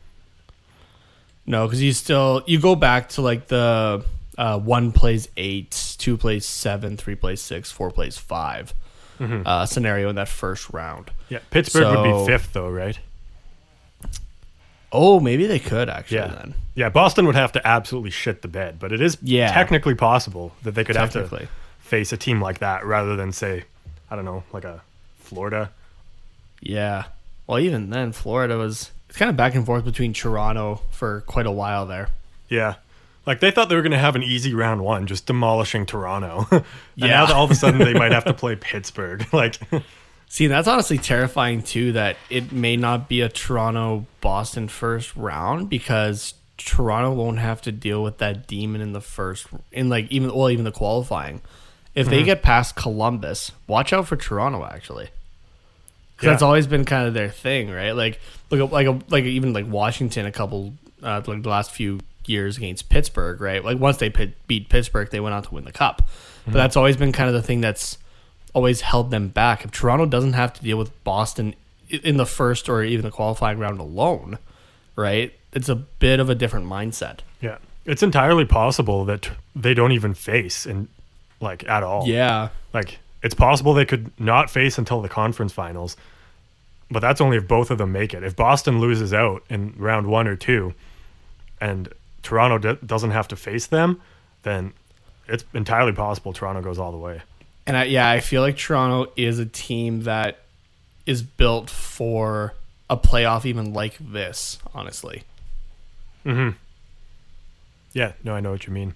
[1.45, 4.03] No, because you still you go back to like the
[4.37, 8.17] uh, one plays eight, two plays seven, three plays six, four plays
[9.17, 11.11] 5 uh, scenario in that first round.
[11.29, 12.99] Yeah, Pittsburgh would be fifth though, right?
[14.91, 16.27] Oh, maybe they could actually Yeah.
[16.27, 16.53] then.
[16.75, 19.51] Yeah, Boston would have to absolutely shit the bed, but it is Yeah.
[19.51, 21.47] technically possible that they could have to
[21.79, 23.65] face a team like that rather than say,
[24.09, 24.81] I don't know, like a
[25.19, 25.71] Florida.
[26.61, 27.05] Yeah.
[27.47, 31.45] Well, even then, Florida was it's kind of back and forth between Toronto for quite
[31.45, 32.09] a while there.
[32.49, 32.75] Yeah.
[33.27, 36.47] Like they thought they were going to have an easy round one, just demolishing Toronto.
[36.51, 36.63] and
[36.95, 37.07] Yeah.
[37.25, 39.27] now all of a sudden they might have to play Pittsburgh.
[39.33, 39.59] like,
[40.29, 41.91] See, that's honestly terrifying too.
[41.93, 47.71] That it may not be a Toronto Boston first round because Toronto won't have to
[47.71, 51.41] deal with that demon in the first in like even well even the qualifying.
[51.95, 55.05] If they get past Columbus, watch out for Toronto actually.
[56.17, 56.29] 'Cause Yeah.
[56.31, 57.91] that's always been kind of their thing, right?
[57.91, 61.99] Like look like a, like even like Washington a couple uh, like the last few
[62.27, 63.63] years against Pittsburgh, right?
[63.63, 65.97] Like once they pit, beat Pittsburgh, they went on to win the cup.
[65.97, 66.53] But mm-hmm.
[66.53, 67.97] that's always been kind of the thing that's
[68.53, 69.63] always held them back.
[69.63, 71.55] If Toronto doesn't have to deal with Boston
[71.89, 74.39] in the first or even the qualifying round alone,
[74.95, 75.33] right?
[75.53, 77.19] It's a bit of a different mindset.
[77.41, 80.89] yeah, it's entirely possible that they don't even face in
[81.39, 82.07] like at all.
[82.07, 82.49] Yeah.
[82.73, 85.95] Like it's possible they could not face until the conference finals,
[86.91, 88.23] but that's only if both of them make it.
[88.23, 90.73] If Boston loses out in round one or two,
[91.59, 91.89] and
[92.27, 94.01] Toronto d- doesn't have to face them,
[94.43, 94.73] then
[95.29, 97.21] it's entirely possible Toronto goes all the way.
[97.65, 100.39] And I, yeah, I feel like Toronto is a team that
[101.05, 102.53] is built for
[102.89, 105.23] a playoff even like this, honestly.
[106.25, 106.55] Mhm.
[107.93, 108.93] Yeah, no, I know what you mean.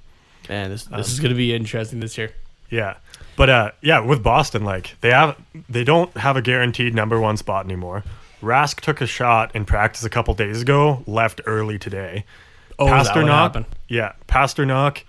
[0.49, 2.33] Man, this, this is going to be interesting this year.
[2.69, 2.95] Yeah.
[3.37, 5.37] But uh yeah, with Boston, like they have
[5.69, 8.03] they don't have a guaranteed number one spot anymore.
[8.41, 12.25] Rask took a shot in practice a couple days ago, left early today.
[12.81, 15.03] Oh, that yeah, Pastrnak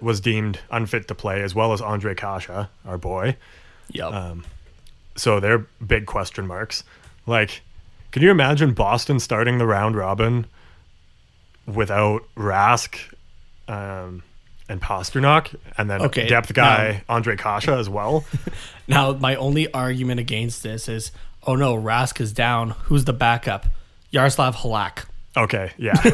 [0.00, 3.36] was deemed unfit to play, as well as Ondrej Kase, our boy.
[3.90, 4.38] Yep.
[5.16, 6.84] So they're big question marks.
[7.26, 7.62] Like,
[8.10, 10.46] can you imagine Boston starting the round robin
[11.66, 12.98] without Rask
[13.68, 14.22] um,
[14.68, 18.24] and Pastrnak, and then Okay, depth guy Ondrej Kase as well?
[18.88, 21.12] now, my only argument against this is,
[21.46, 22.70] oh no, Rask is down.
[22.84, 23.66] Who's the backup?
[24.10, 25.04] Yaroslav Halak.
[25.36, 25.92] Okay, yeah,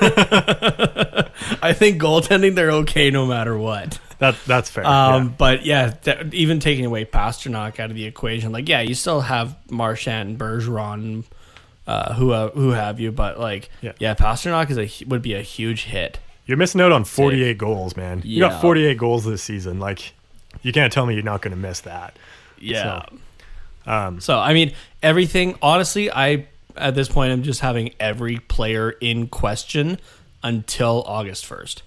[1.62, 3.98] I think goaltending, they're okay no matter what.
[4.18, 4.86] that that's fair.
[4.86, 5.32] Um, yeah.
[5.38, 9.20] But yeah, th- even taking away Pastrnak out of the equation, like yeah, you still
[9.22, 11.24] have Marchand, Bergeron,
[11.86, 13.92] uh, who uh, who have you, but like Yeah.
[13.98, 16.18] yeah, Pastrnak is a would be a huge hit.
[16.46, 18.22] You're missing out on 48 goals, man.
[18.24, 18.48] You Yeah.
[18.50, 19.78] got 48 goals this season.
[19.78, 20.14] Like,
[20.62, 22.16] you can't tell me you're not going to miss that.
[22.58, 23.02] Yeah.
[23.84, 25.56] So, um, So I mean, everything.
[25.60, 26.46] Honestly, I
[26.78, 29.98] at this point I'm just having every player in question
[30.42, 31.82] until August first.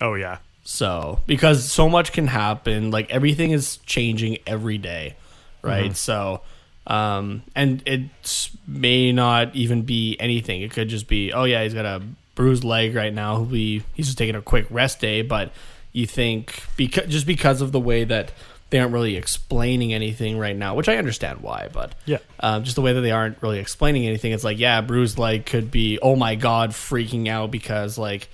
[0.00, 5.16] oh yeah, So because so much can happen, like everything is changing every day,
[5.62, 5.96] right?
[5.96, 6.42] So,
[6.86, 10.62] um, and it may not even be anything.
[10.62, 12.02] It could just be, oh yeah, he's got a
[12.34, 13.36] bruised leg right now.
[13.36, 15.22] He'll be he's just taking a quick rest day.
[15.22, 15.52] But
[15.92, 18.32] you think because just because of the way that
[18.74, 22.18] they aren't really explaining anything right now, which I understand why, but Yeah.
[22.40, 24.32] um, just the way that they aren't really explaining anything.
[24.32, 28.28] It's like, yeah, bruised leg could be, oh my god, freaking out because like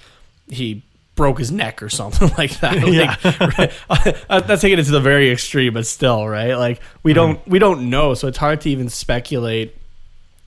[0.49, 0.83] he
[1.15, 2.83] broke his neck or something like that.
[2.83, 3.59] Like,
[3.91, 4.17] right?
[4.47, 6.55] That's taking it to the very extreme, but still, right?
[6.55, 9.77] Like we don't we don't know, so it's hard to even speculate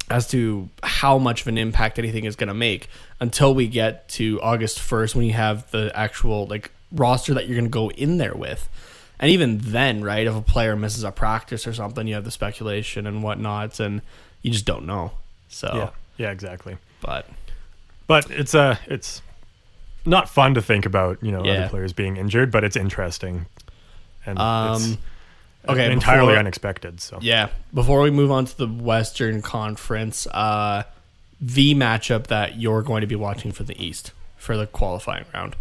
[0.10, 4.10] as to how much of an impact anything is going to make until we get
[4.10, 7.92] to August 1st when you have the actual like roster that you're going to go
[7.92, 8.68] in there with.
[9.24, 12.32] And even then, right, if a player misses a practice or something, you have the
[12.32, 14.02] speculation and whatnot, and
[14.42, 15.12] you just don't know.
[15.48, 15.90] So, yeah,
[16.26, 16.76] yeah, exactly.
[17.00, 17.26] but
[18.06, 19.22] But it's uh it's
[20.06, 21.54] not fun to think about, you know, Yeah.
[21.54, 23.46] other players being injured, but it's interesting.
[24.26, 24.74] And Um,
[25.64, 27.00] it's okay, entirely before- unexpected.
[27.00, 30.84] So yeah, before we move on to the Western Conference, uh,
[31.40, 35.56] the matchup that you're going to be watching for the East for the qualifying round.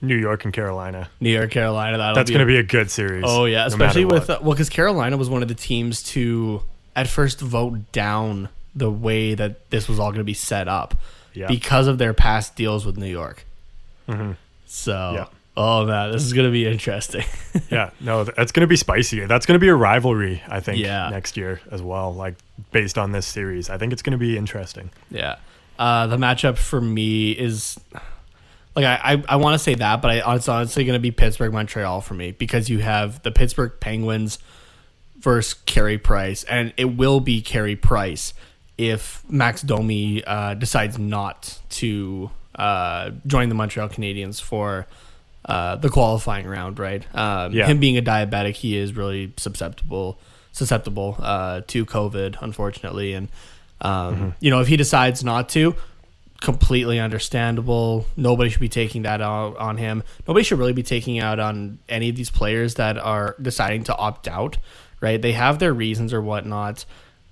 [0.00, 1.08] New York and Carolina.
[1.20, 1.98] New York, Carolina.
[1.98, 3.24] That'll That's going to be a good series.
[3.26, 6.62] Oh yeah, especially matter with uh, well, because Carolina was one of the teams to
[6.94, 10.94] at first vote down the way that this was all going to be set up
[11.34, 11.48] Yeah.
[11.48, 13.44] because of their past deals with New York.
[14.06, 15.14] So, Mm-hmm.
[15.16, 15.26] Yeah.
[15.56, 17.24] oh man, this is going to be interesting.
[17.70, 19.24] yeah, no, th- that's going to be spicy.
[19.26, 21.08] That's going to be a rivalry, I think, Yeah.
[21.10, 22.14] next year as well.
[22.14, 22.34] Like
[22.72, 24.90] based on this series, I think it's going to be interesting.
[25.10, 25.36] yeah,
[25.78, 27.78] uh, the matchup for me is
[28.78, 31.10] like I I, I want to say that, but I, it's honestly going to be
[31.10, 34.38] Pittsburgh Montreal for me because you have the Pittsburgh Penguins
[35.18, 38.34] versus Carey Price, and it will be Carey Price
[38.76, 44.86] if Max Domi uh, decides not to uh, join the Montreal Canadiens for
[45.44, 46.78] uh, the qualifying round.
[46.78, 47.04] Right?
[47.16, 47.66] Um, Yeah.
[47.66, 50.20] Him being a diabetic, he is really susceptible
[50.52, 53.28] susceptible uh, to COVID, unfortunately, and
[53.80, 55.74] um, you know if he decides not to.
[56.40, 58.06] Completely understandable.
[58.16, 60.04] Nobody should be taking that out on him.
[60.26, 63.96] Nobody should really be taking out on any of these players that are deciding to
[63.96, 64.56] opt out.
[65.00, 65.20] Right?
[65.20, 66.84] They have their reasons or whatnot.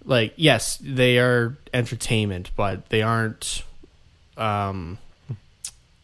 [0.05, 3.63] Like, yes, they are entertainment, but they aren't.
[4.37, 4.99] Um,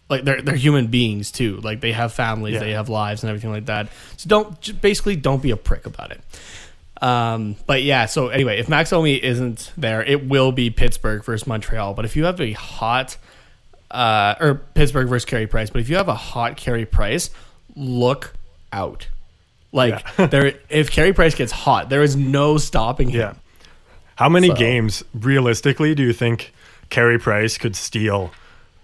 [0.08, 1.56] like they're they're human beings too.
[1.58, 2.60] Like they have families, Yeah.
[2.60, 3.88] they have lives, and everything like that.
[4.16, 6.20] So don't basically don't be a prick about it.
[7.02, 11.46] Um, but yeah, so anyway, if Max Domi isn't there, it will be Pittsburgh versus
[11.48, 11.94] Montreal.
[11.94, 13.16] But if you have a hot,
[13.90, 17.30] uh, or Pittsburgh versus Carey Price, but if you have a hot Carey Price,
[17.74, 18.34] look
[18.72, 19.08] out.
[19.72, 23.20] Like there, if Carey Price gets hot, there is no stopping him.
[23.20, 23.34] Yeah.
[24.14, 26.52] How many So- games realistically do you think
[26.88, 28.30] Carey Price could steal?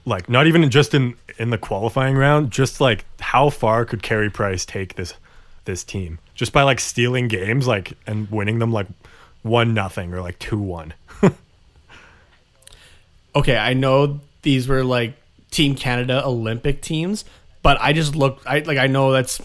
[0.05, 4.31] Like not even just in in the qualifying round, just like how far could Carey
[4.31, 5.15] Price take this
[5.67, 8.87] this team just by like stealing games like and winning them like
[9.43, 10.95] one nothing or like two one.
[13.35, 15.15] okay, I know these were like
[15.51, 17.25] Team Canada Olympic teams,
[17.63, 18.47] but I just looked.
[18.47, 19.43] I like I know that's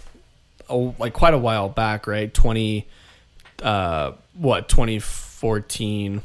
[0.70, 2.32] oh, like quite a while back, right?
[2.32, 2.88] Twenty,
[3.64, 6.22] uh, what twenty fourteen,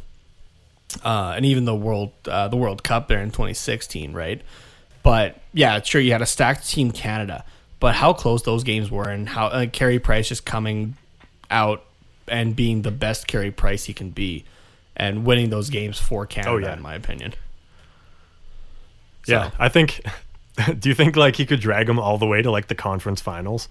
[1.02, 4.42] uh, and even the world uh, the World Cup there in twenty sixteen, right?
[5.02, 7.46] But yeah, sure, you had a stacked Team Canada,
[7.80, 10.96] but how close those games were, and how uh, Carey Price just coming
[11.50, 11.84] out
[12.26, 14.44] and being the best Carey Price he can be,
[14.96, 16.72] and winning those games for Canada, oh, yeah.
[16.74, 17.34] in my opinion.
[19.26, 20.00] Yeah, I think.
[20.80, 23.20] Do you think like he could drag them all the way to like the conference
[23.20, 23.68] finals?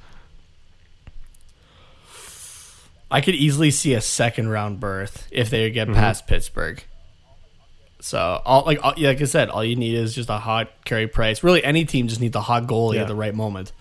[3.09, 5.73] I could easily see a second round berth if they Mm-hmm.
[5.73, 6.83] get past Pittsburgh.
[7.99, 11.07] So, all like all, like I said, all you need is just a hot Carey
[11.07, 11.43] Price.
[11.43, 13.01] Really, any team just needs a hot goalie Yeah.
[13.01, 13.71] at the right moment.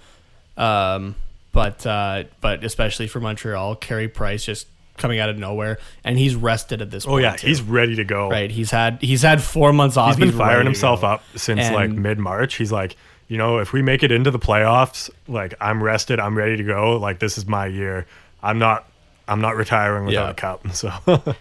[0.56, 1.14] Um,
[1.52, 4.66] but uh, but especially for Montreal, Carey Price just
[4.96, 7.04] coming out of nowhere, and he's rested at this.
[7.04, 7.12] Point.
[7.12, 7.46] Oh point yeah, too.
[7.48, 8.28] he's ready to go.
[8.30, 8.50] right.
[8.50, 10.08] He's had he's had four months off.
[10.10, 12.54] He's been ready firing himself up since like mid March.
[12.54, 12.96] He's like,
[13.28, 16.62] you know, if we make it into the playoffs, like I'm rested, I'm ready to
[16.64, 16.96] go.
[16.98, 18.06] Like this is my year.
[18.42, 18.88] I'm not
[19.28, 20.30] I'm not retiring without Yeah.
[20.30, 20.66] a cup.
[20.74, 20.90] So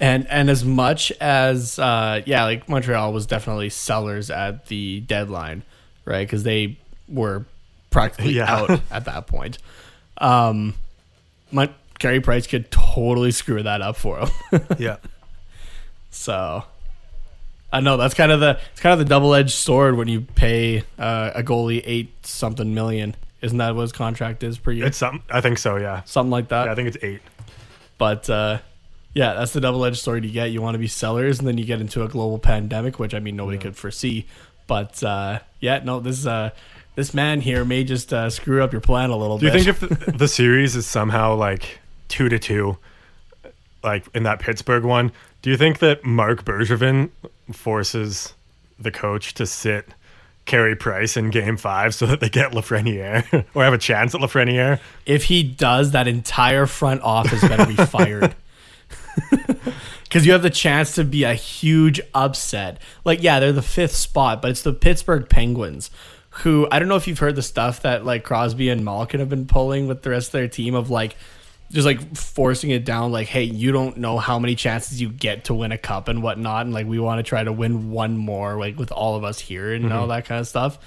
[0.00, 5.64] And and as much as uh, yeah, like Montreal was definitely sellers at the deadline,
[6.04, 6.24] right?
[6.24, 7.44] Because they were
[7.90, 8.52] practically Yeah.
[8.52, 9.58] out at that point.
[10.18, 10.74] Um,
[11.52, 14.28] Mon- Carey Price could totally screw that up for him.
[14.78, 14.96] yeah.
[16.10, 16.64] so
[17.72, 20.22] I know that's kind of the it's kind of the double edged sword when you
[20.22, 23.14] pay uh, a goalie eight something million.
[23.42, 24.86] Isn't that what his contract is per year?
[24.86, 26.02] It's something I think so, yeah.
[26.04, 26.66] Something like that.
[26.66, 27.20] yeah I think it's eight.
[27.98, 28.58] But uh,
[29.14, 30.50] yeah, that's the double edged sword you get.
[30.50, 33.20] You want to be sellers, and then you get into a global pandemic, which I
[33.20, 34.26] mean nobody could foresee.
[34.66, 36.50] But uh, yeah, no, this uh,
[36.98, 39.52] this man here may just uh, screw up your plan a little bit.
[39.52, 42.76] Do you think if the, the series is somehow like two to two,
[43.84, 47.10] like in that Pittsburgh one, do you think that Marc Bergevin
[47.52, 48.34] forces
[48.80, 49.86] the coach to sit
[50.44, 54.20] Carey Price in Game Five so that they get Lafreniere or have a chance at
[54.20, 54.80] Lafreniere?
[55.06, 58.34] if he does, that entire front office better be fired.
[60.04, 62.80] Because you have the chance to be a huge upset.
[63.04, 65.90] Like, yeah, they're the fifth spot, but it's the Pittsburgh Penguins,
[66.38, 69.28] who I don't know if you've heard the stuff that like Crosby and Malkin have
[69.28, 71.16] been pulling with the rest of their team of like
[71.70, 73.12] just like forcing it down.
[73.12, 76.22] Like, hey, you don't know how many chances you get to win a cup and
[76.22, 79.24] whatnot, and like we want to try to win one more, like with all of
[79.24, 80.78] us here and all that kind of stuff.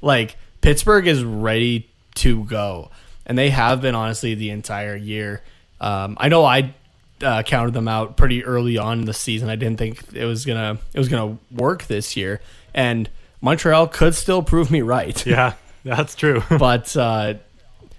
[0.00, 2.90] Like Pittsburgh is ready to go,
[3.26, 5.42] and they have been honestly the entire year.
[5.80, 6.74] Um, I know I
[7.22, 9.48] uh, counted them out pretty early on in the season.
[9.48, 12.40] I didn't think it was gonna it was gonna work this year,
[12.74, 13.08] and
[13.40, 15.24] Montreal could still prove me right.
[15.26, 16.42] Yeah, that's true.
[16.58, 17.34] but uh,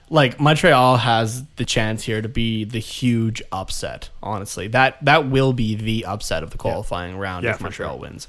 [0.09, 4.09] like Montreal has the chance here to be the huge upset.
[4.21, 8.01] Honestly, that that will be the upset of the qualifying round Yeah, if Montreal sure.
[8.01, 8.27] wins.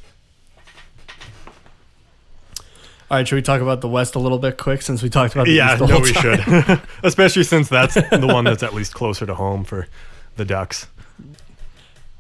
[3.10, 5.34] All right, should we talk about the West a little bit quick since we talked
[5.34, 6.62] about the Yeah, East the no, we time?
[6.78, 6.80] should.
[7.02, 9.88] Especially since that's the one that's at least closer to home for
[10.36, 10.86] the Ducks.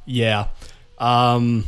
[0.04, 0.48] Yeah.
[0.98, 1.66] Um,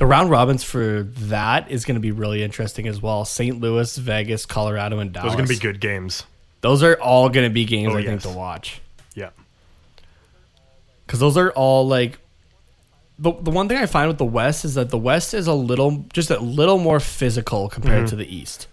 [0.00, 3.26] the round robins for that is going to be really interesting as well.
[3.26, 3.60] St.
[3.60, 5.26] Louis, Vegas, Colorado, and Dallas.
[5.26, 6.24] Those are going to be good games.
[6.62, 8.80] Those are all going to be games Oh, I think to watch
[9.14, 9.28] Yeah.
[11.06, 12.18] because those are all like.
[13.18, 15.52] The, the one thing I find with the West is that the West is a
[15.52, 18.06] little, just a little more physical compared Mm-hmm.
[18.06, 18.66] to the East,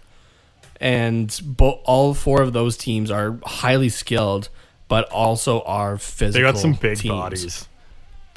[0.80, 4.48] and bo- all four of those teams are highly skilled,
[4.88, 6.32] but also are physical.
[6.40, 7.12] They got some big teams.
[7.12, 7.68] bodies.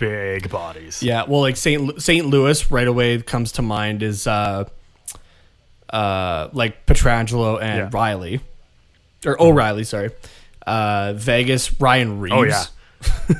[0.02, 1.02] Big bodies.
[1.04, 4.66] Yeah, well, like Saint Lu- Saint Louis right away comes to mind is uh,
[5.90, 7.90] uh, like Pietrangelo and Yeah.
[7.92, 8.42] Riley,
[9.26, 10.10] or O'Reilly, sorry.
[10.66, 12.36] Uh, Vegas, Ryan Reaves.
[12.36, 13.36] Oh, yeah.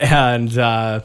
[0.00, 1.00] and uh,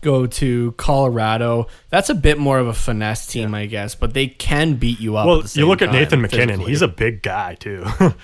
[0.00, 1.66] go to Colorado.
[1.90, 5.16] That's a bit more of a finesse team, I guess, but they can beat you
[5.16, 5.26] up.
[5.26, 6.48] Well, you look at Nathan MacKinnon.
[6.48, 6.70] physically.
[6.70, 7.84] He's a big guy, too.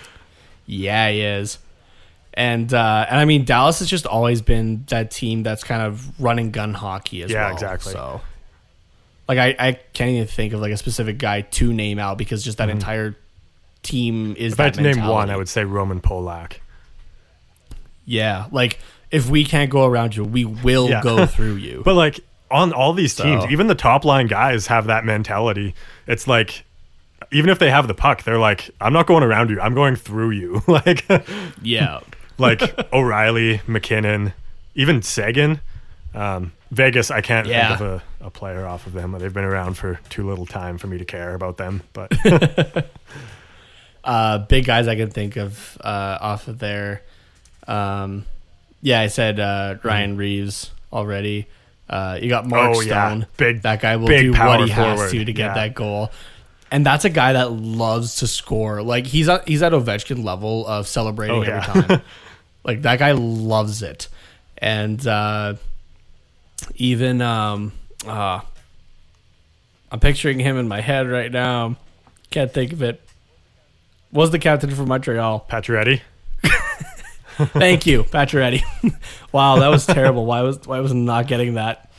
[0.70, 1.56] Yeah, he is.
[2.38, 6.20] And uh, and I mean Dallas has just always been that team that's kind of
[6.20, 7.52] running gun hockey as Yeah, well.
[7.54, 7.92] exactly.
[7.92, 8.20] So
[9.26, 12.44] like I, I can't even think of like a specific guy to name out because
[12.44, 13.16] just that entire
[13.82, 14.54] team is Mm-hmm.
[14.54, 15.30] if I had to name one.
[15.30, 16.58] I would say Roman Polak.
[18.04, 18.46] Yeah.
[18.50, 18.78] Like
[19.10, 21.02] if we can't go around you, we will Yeah.
[21.02, 21.82] go through you.
[21.84, 22.20] But like
[22.50, 25.74] on all these teams, So- even the top line guys have that mentality.
[26.06, 26.64] It's like
[27.32, 29.60] even if they have the puck, they're like, I'm not going around you.
[29.60, 30.62] I'm going through you.
[30.68, 31.04] like
[31.62, 32.00] yeah.
[32.38, 34.32] Like O'Reilly, MacKinnon,
[34.74, 35.60] even Seguin.
[36.14, 37.76] Um, Vegas, I can't Yeah.
[37.76, 39.12] think of a, a player off of them.
[39.18, 41.82] They've been around for too little time for me to care about them.
[41.92, 42.12] But
[44.04, 47.02] uh, big guys I can think of uh, off of there.
[47.66, 48.24] Um,
[48.82, 51.46] yeah, I said uh, Ryan Reaves already.
[51.88, 52.78] Uh, you got Mark Mm-hmm.
[52.78, 53.08] Oh, yeah.
[53.08, 53.26] Stone.
[53.36, 55.54] Big- that guy will do what he has to to get Yeah.
[55.54, 56.10] that goal.
[56.70, 58.82] And that's a guy that loves to score.
[58.82, 62.02] Like he's at, he's at Ovechkin level of celebrating Oh, every time.
[62.68, 64.08] like that guy loves it.
[64.58, 65.54] And uh,
[66.76, 67.72] even um,
[68.06, 68.40] uh,
[69.90, 71.76] I'm picturing him in my head right now.
[72.30, 73.00] Can't think of it.
[74.12, 75.46] Was the captain for Montreal?
[75.50, 76.00] Pacioretty,
[77.36, 78.62] Thank you, Pacioretty.
[79.32, 80.26] wow, that was terrible.
[80.26, 81.90] Why was why was I not getting that?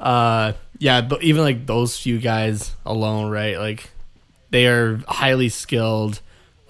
[0.00, 3.58] Uh, yeah, but even like those few guys alone, right?
[3.58, 3.90] Like
[4.50, 6.20] they are highly skilled.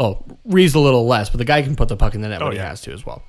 [0.01, 2.41] Oh, Reaves a little less, but the guy can put the puck in the net
[2.41, 3.23] when Oh, he has to as well.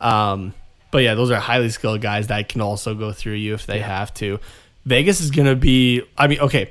[0.00, 0.54] Um,
[0.90, 3.80] but yeah, those are highly skilled guys that can also go through you if they
[3.80, 4.40] have to.
[4.86, 6.02] Vegas is gonna be.
[6.16, 6.70] I mean, okay,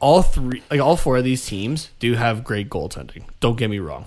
[0.00, 3.22] all three, like all four of these teams do have great goaltending.
[3.40, 4.06] Don't get me wrong,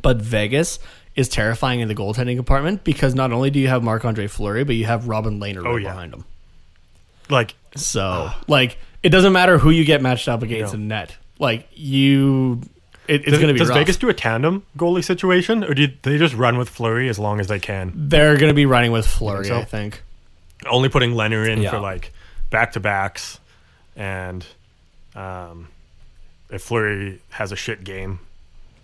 [0.00, 0.78] but Vegas
[1.16, 4.64] is terrifying in the goaltending department because not only do you have Marc Andre Fleury,
[4.64, 5.90] but you have Robin Lehner Oh, right yeah.
[5.90, 6.24] behind him.
[7.28, 10.78] like So, like, it doesn't matter who you get matched up against No.
[10.80, 11.16] in net.
[11.38, 12.62] Like, you,
[13.08, 13.78] it, it's does, going to be does rough.
[13.78, 17.40] Vegas do a tandem goalie situation, or do they just run with Fleury as long
[17.40, 17.92] as they can?
[17.94, 19.58] They're going to be running with Fleury, so?
[19.58, 20.02] I think.
[20.66, 21.70] Only putting Leonard in Yeah.
[21.70, 22.12] for like
[22.50, 23.40] back to backs,
[23.96, 24.46] and
[25.16, 25.68] um,
[26.50, 28.20] if Fleury has a shit game,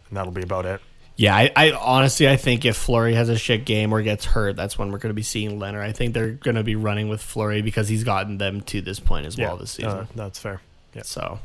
[0.08, 0.80] and that'll be about it.
[1.16, 4.54] Yeah, I, I honestly I think if Fleury has a shit game or gets hurt,
[4.54, 5.82] that's when we're going to be seeing Leonard.
[5.82, 9.00] I think they're going to be running with Fleury because he's gotten them to this
[9.00, 9.90] point as well this season.
[9.90, 10.60] uh, that's fair.
[10.94, 11.02] Yeah.
[11.02, 11.40] So,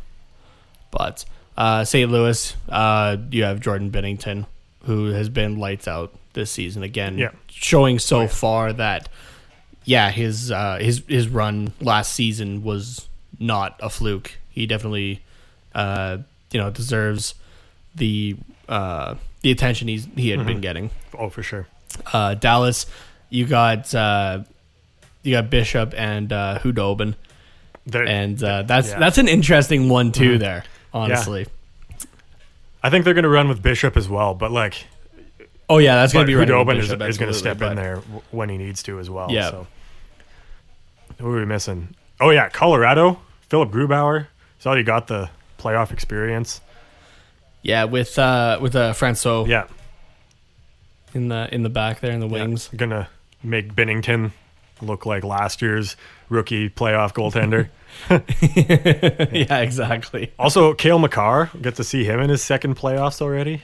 [0.92, 1.26] but
[1.58, 2.10] uh, St.
[2.12, 4.46] Louis, uh, you have Jordan Binnington,
[4.86, 7.30] who has been lights out this season again, Yeah.
[7.48, 9.08] showing so far that
[9.86, 13.08] yeah, his uh, his his run last season was
[13.40, 14.38] not a fluke.
[14.50, 15.22] He definitely
[15.76, 16.20] uh,
[16.52, 17.36] you know deserves
[17.96, 18.36] the
[18.70, 20.48] uh, the attention he's he had Mm-hmm.
[20.48, 20.90] been getting.
[21.18, 21.68] Oh, for sure.
[22.12, 22.86] Uh, Dallas,
[23.30, 24.44] you got uh,
[25.22, 27.16] you got Bishop and uh, Khudobin
[27.86, 28.94] They're- and uh, that's Yeah.
[28.94, 29.00] Mm-hmm.
[29.02, 30.38] that's an interesting one too.
[30.38, 30.64] There,
[30.94, 31.48] honestly.
[32.82, 34.86] I think they're going to run with Bishop as well, but like
[35.70, 37.76] Oh yeah, that's gonna be running with Khudobin is, is going to step but- in
[37.78, 37.98] there
[38.32, 39.32] when he needs to as well.
[39.32, 39.50] Yeah.
[39.50, 39.68] So.
[41.20, 41.96] Who are we missing?
[42.20, 43.20] Oh yeah, Colorado.
[43.50, 44.28] Philipp Grubauer.
[44.60, 45.30] Saw you got the
[45.60, 46.60] playoff experience.
[47.62, 49.68] Yeah, with uh, with uh, Francouz Yeah,
[51.14, 52.70] in the in the back there in the wings.
[52.74, 52.78] yeah.
[52.78, 53.10] Gonna
[53.42, 54.32] make Binnington
[54.82, 55.96] look like last year's
[56.30, 57.70] rookie playoff goaltender.
[58.10, 60.32] Yeah, exactly.
[60.38, 61.50] also, Cale Makar.
[61.62, 63.62] Get to see him in his second playoffs already.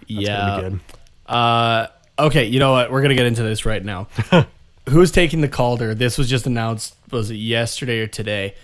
[0.00, 0.36] That's yeah.
[0.38, 0.80] gonna be good.
[1.26, 1.86] Uh,
[2.18, 2.90] okay, you know what?
[2.90, 4.08] We're gonna get into this right now.
[4.88, 5.94] Who's taking the Calder?
[5.94, 6.94] This was just announced.
[7.10, 8.54] Was it yesterday or today?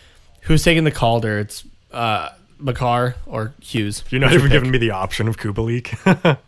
[0.42, 1.38] Who's taking the Calder?
[1.38, 2.28] It's uh,
[2.58, 4.04] Makar or Hughes.
[4.10, 4.52] You're not even pick?
[4.52, 6.38] giving me the option of Kubalik.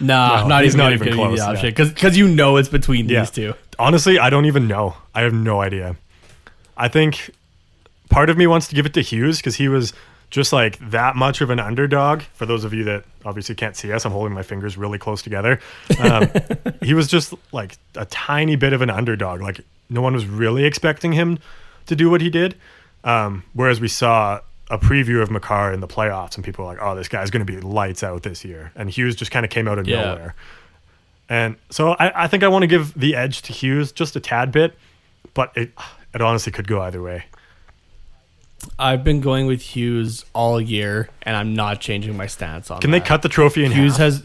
[0.00, 2.68] Nah, No, not he's even not even close, the option because because you know it's
[2.68, 3.20] between Yeah.
[3.20, 3.54] these two.
[3.78, 4.94] Honestly, I don't even know.
[5.14, 5.96] I have no idea.
[6.76, 7.30] I think
[8.14, 9.92] part of me wants to give it to Hughes because he was
[10.30, 12.22] just like that much of an underdog.
[12.34, 15.22] For those of you that obviously can't see us, I'm holding my fingers really close
[15.22, 15.60] together.
[16.00, 16.28] Um,
[16.82, 19.40] he was just like a tiny bit of an underdog.
[19.42, 19.60] Like
[19.90, 21.38] no one was really expecting him
[21.86, 22.54] to do what he did.
[23.04, 24.40] Um, whereas we saw
[24.70, 27.44] a preview of Makar in the playoffs, and people were like, "Oh, this guy's going
[27.46, 30.00] to be lights out this year," and Hughes just kind of came out of Yeah.
[30.06, 30.34] nowhere.
[31.28, 34.20] And so I, I think I want to give the edge to Hughes just a
[34.20, 34.74] tad bit,
[35.34, 35.70] but it
[36.14, 37.24] it honestly could go either way.
[38.78, 42.80] I've been going with Hughes all year, and I'm not changing my stance on.
[42.80, 44.22] Can they cut the trophy in Hughes half?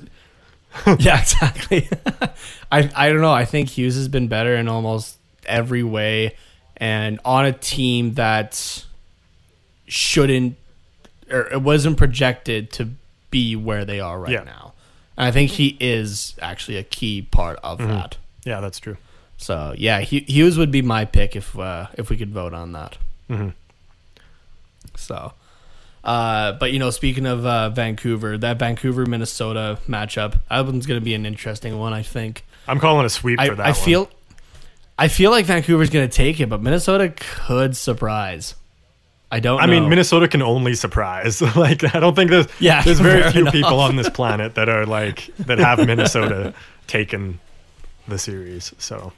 [0.86, 1.00] has.
[1.00, 1.88] yeah, exactly.
[2.72, 3.32] I I don't know.
[3.34, 6.36] I think Hughes has been better in almost every way,
[6.78, 8.84] and on a team that
[9.88, 10.56] shouldn't
[11.32, 12.90] or it wasn't projected to
[13.32, 14.44] be where they are right Yeah.
[14.44, 14.74] now.
[15.18, 17.90] And I think he is actually a key part of Mm-hmm.
[17.92, 18.18] that.
[18.46, 18.98] yeah, that's true.
[19.38, 22.98] So yeah, Hughes would be my pick if uh, if we could vote on that.
[23.30, 23.54] Mhm.
[25.00, 25.34] So,
[26.04, 31.00] uh, but you know, speaking of uh, Vancouver, that Vancouver Minnesota matchup, that one's going
[31.00, 31.94] to be an interesting one.
[31.94, 32.46] I think.
[32.68, 33.66] I'm calling a sweep I, for that.
[33.66, 33.76] I one.
[33.80, 34.10] feel,
[34.98, 38.56] I feel like Vancouver's going to take it, but Minnesota could surprise.
[39.32, 39.62] I don't.
[39.62, 39.80] I know.
[39.80, 41.42] mean, Minnesota can only surprise.
[41.56, 43.54] like, I don't think there's Yeah, there's very few enough.
[43.54, 46.54] people on this planet that are like that have Minnesota
[46.88, 47.40] taken
[48.08, 48.74] the series.
[48.80, 49.14] So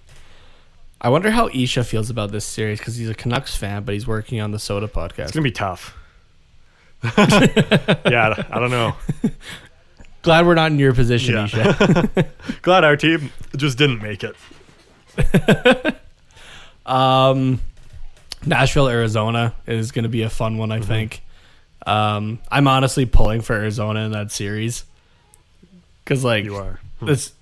[1.04, 4.06] I wonder how Isha feels about this series because he's a Canucks fan, but he's
[4.06, 5.20] working on the Soda podcast.
[5.24, 5.98] it's gonna be tough.
[7.04, 8.96] yeah, I don't know.
[10.22, 11.46] Glad we're not in your position, Yeah.
[11.46, 12.28] Isha.
[12.62, 14.36] Glad our team just didn't make it.
[16.84, 17.62] Um,
[18.46, 20.88] Nashville, Arizona is going to be a fun one, I Mm-hmm.
[20.88, 21.24] think.
[21.86, 24.84] Um, I'm honestly pulling for Arizona in that series
[26.04, 26.80] because, like, You are.
[27.02, 27.34] this.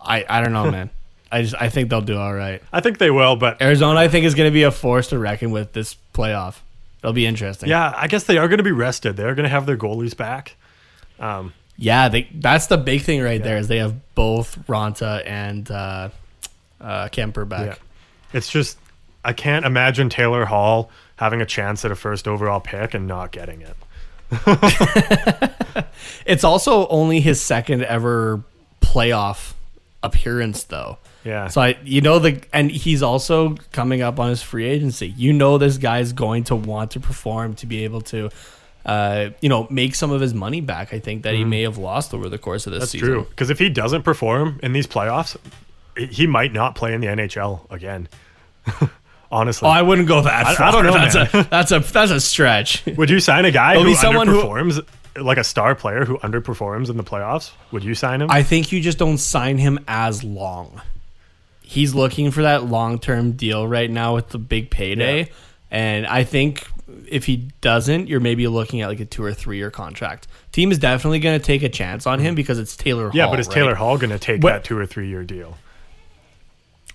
[0.00, 0.90] I I don't know, man.
[1.30, 2.62] I just I think they'll do all right.
[2.72, 5.18] I think they will, but Arizona, I think, is going to be a force to
[5.18, 6.56] reckon with this playoff.
[7.02, 7.68] It'll be interesting.
[7.68, 9.16] yeah, I guess they are going to be rested.
[9.16, 10.56] They're going to have their goalies back.
[11.20, 12.08] Um, yeah.
[12.08, 16.08] They that's the big thing right there is they have both Raanta and uh,
[16.80, 17.66] uh, Kuemper back.
[17.66, 17.74] Yeah.
[18.32, 18.78] It's just
[19.24, 23.30] I can't imagine Taylor Hall having a chance at a first overall pick and not
[23.32, 23.76] getting it.
[26.26, 28.42] It's also only his second ever
[28.80, 29.52] playoff
[30.02, 30.98] appearance, though.
[31.26, 31.48] Yeah.
[31.48, 35.08] So I, you know, the and he's also coming up on his free agency.
[35.08, 38.30] You know, this guy's going to want to perform to be able to,
[38.84, 40.94] uh, you know, make some of his money back.
[40.94, 42.80] I think that he may have lost over the course of this Mm-hmm.
[42.82, 43.08] That's season.
[43.08, 43.24] true.
[43.28, 45.36] Because if he doesn't perform in these playoffs,
[45.96, 48.08] he might not play in the NHL again.
[49.32, 49.66] Honestly.
[49.66, 51.28] Oh, I wouldn't go that I- I don't know, That's man.
[51.32, 52.86] a that's a that's a stretch.
[52.86, 54.86] Would you sign a guy who someone who- underperforms,
[55.20, 57.50] like a star player who underperforms in the playoffs?
[57.72, 58.30] Would you sign him?
[58.30, 60.80] I think you just don't sign him as long.
[61.68, 65.18] He's looking for that long term deal right now with the big payday.
[65.20, 65.26] Yeah.
[65.70, 66.66] And I think
[67.08, 70.28] if he doesn't, you're maybe looking at like a two or three year contract.
[70.52, 73.16] Team is definitely going to take a chance on him because it's Taylor Mm-hmm.
[73.16, 73.54] yeah, but is right?
[73.54, 75.58] Taylor Hall going to take What- that two or three year deal?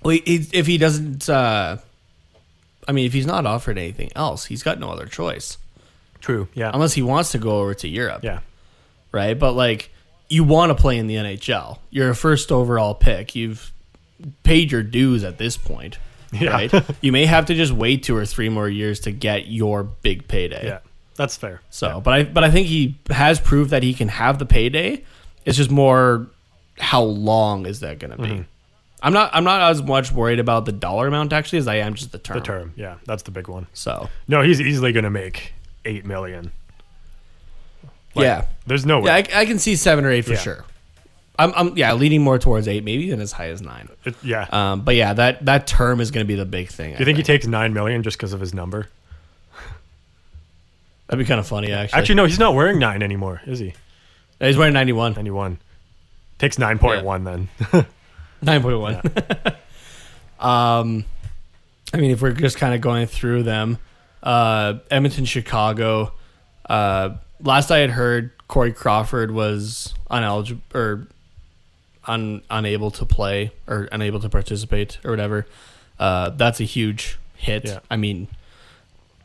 [0.03, 1.77] Well, if he doesn't, uh,
[2.87, 5.57] I mean, if he's not offered anything else, he's got no other choice
[6.21, 6.47] True.
[6.55, 6.71] Yeah.
[6.73, 8.23] unless he wants to go over to Europe.
[8.23, 8.39] yeah.
[9.11, 9.37] right?
[9.37, 9.91] But like,
[10.29, 11.77] you want to play in the NHL.
[11.91, 13.35] You're a first overall pick.
[13.35, 13.70] You've
[14.43, 15.97] paid your dues at this point,
[16.31, 16.51] Yeah.
[16.51, 16.73] right?
[17.01, 20.27] you may have to just wait two or three more years to get your big
[20.27, 20.65] payday.
[20.65, 20.79] Yeah.
[21.15, 21.61] That's fair.
[21.69, 25.03] So, but I but I think he has proved that he can have the payday.
[25.45, 26.27] It's just more
[26.79, 28.29] how long is that going to be?
[28.29, 28.41] Mm-hmm.
[29.03, 31.95] I'm not I'm not as much worried about the dollar amount actually as I am
[31.95, 32.37] just the term.
[32.37, 32.73] The term.
[32.75, 32.95] Yeah.
[33.05, 33.67] That's the big one.
[33.73, 35.53] So No, he's easily going to make
[35.85, 36.51] eight million.
[38.15, 39.05] Like, yeah, There's no way.
[39.05, 40.39] yeah, I, I can see seven or eight for Yeah.
[40.39, 40.65] sure.
[41.43, 43.89] I'm, I'm yeah leaning more towards eight, maybe even as high as nine.
[44.05, 44.47] It- yeah.
[44.51, 46.93] Um, but yeah, that that term is going to be the big thing.
[46.93, 48.87] Do you think he takes nine million just because of his number?
[51.07, 51.99] that'd be kind of funny actually?
[51.99, 53.73] Actually, no, he's not wearing nine anymore, is he?
[54.39, 55.13] he's wearing ninety one.
[55.13, 55.57] Ninety-one.
[56.39, 57.49] Takes nine point one then.
[58.43, 58.95] Nine point one.
[60.39, 61.05] um,
[61.93, 63.77] I mean, if we're just kind of going through them,
[64.23, 66.13] uh, Edmonton, Chicago.
[66.67, 71.07] Uh, last I had heard, Corey Crawford was uneligible or
[72.05, 75.45] un, unable to play or unable to participate or whatever.
[75.99, 77.65] Uh, that's a huge hit.
[77.65, 77.79] Yeah.
[77.89, 78.27] I mean,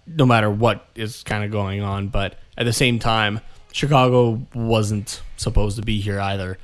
[0.06, 3.40] no matter what is kind of going on, but at the same time,
[3.72, 6.58] Chicago wasn't supposed to be here either.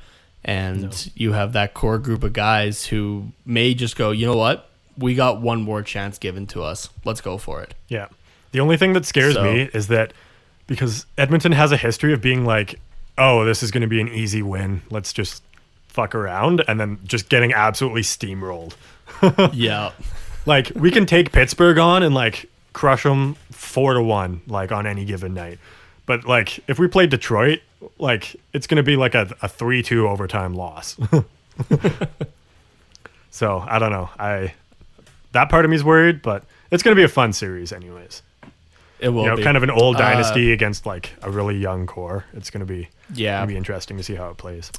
[0.45, 4.69] And you have that core group of guys who may just go, you know what?
[4.97, 6.89] We got one more chance given to us.
[7.05, 7.73] Let's go for it.
[7.87, 8.07] Yeah.
[8.51, 10.13] The only thing that scares So- me is that
[10.67, 12.79] because Edmonton has a history of being like
[13.17, 14.81] oh, this is going to be an easy win.
[14.89, 15.43] Let's just
[15.93, 18.75] fuck around, and then just getting absolutely steamrolled.
[19.53, 19.91] yeah.
[20.45, 24.85] Like we can take Pittsburgh on and like crush them four to one, like on
[24.85, 25.59] any given night.
[26.05, 27.61] But like if we play Detroit,
[27.97, 30.97] like it's going to be like a, a three two overtime loss.
[33.31, 34.09] so I don't know.
[34.19, 34.53] I
[35.31, 38.21] that part of me is worried, but it's going to be a fun series anyways.
[38.99, 39.43] It will You know, be.
[39.43, 42.25] kind of an old Uh, dynasty against like a really young core.
[42.33, 43.45] It's going to be Yeah.
[43.45, 44.71] be interesting to see how it plays.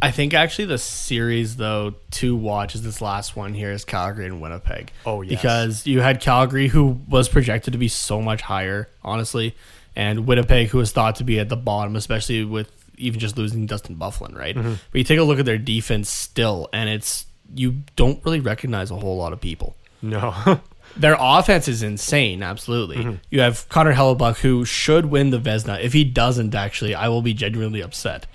[0.00, 4.26] I think actually the series though to watch is this last one here is Calgary
[4.26, 4.92] and Winnipeg.
[5.04, 5.30] Oh, yes.
[5.30, 9.56] because you had Calgary who was projected to be so much higher, honestly,
[9.96, 13.66] and Winnipeg who was thought to be at the bottom, especially with even just losing
[13.66, 14.54] Dustin Byfuglien, right?
[14.54, 14.74] Mm-hmm.
[14.90, 18.90] But you take a look at their defense still, and it's you don't really recognize
[18.90, 19.76] a whole lot of people.
[20.02, 20.60] No.
[20.96, 23.20] Their offense is insane, absolutely.
[23.30, 25.80] You have Connor Hellebuyck, who should win the Vezina.
[25.80, 28.26] If he doesn't, actually, I will be genuinely upset.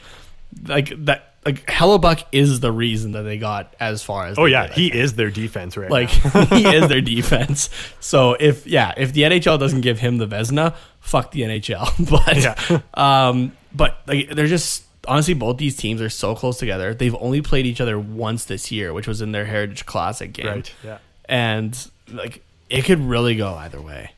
[0.68, 4.38] Like that, like Hellebuyck is the reason that they got as far as.
[4.40, 5.04] oh yeah, did, he think.
[5.04, 6.10] is their defense right like
[6.50, 7.70] he is their defense.
[8.00, 11.90] So if yeah, if the NHL doesn't give him the Vezina, fuck the NHL.
[12.10, 12.82] But Yeah.
[12.94, 16.94] um, but like they're just honestly both these teams are so close together.
[16.94, 20.48] They've only played each other once this year, which was in their Heritage Classic game
[20.48, 20.74] Right.
[20.84, 20.98] Yeah.
[21.26, 24.12] and like it could really go either way.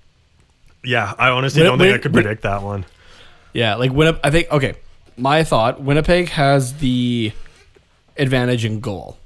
[0.83, 2.85] Yeah, I honestly don't think I could predict that one.
[3.53, 4.21] Yeah, like Winnipeg.
[4.23, 4.75] I think okay.
[5.17, 7.31] My thought: Winnipeg has the
[8.17, 9.17] advantage in goal,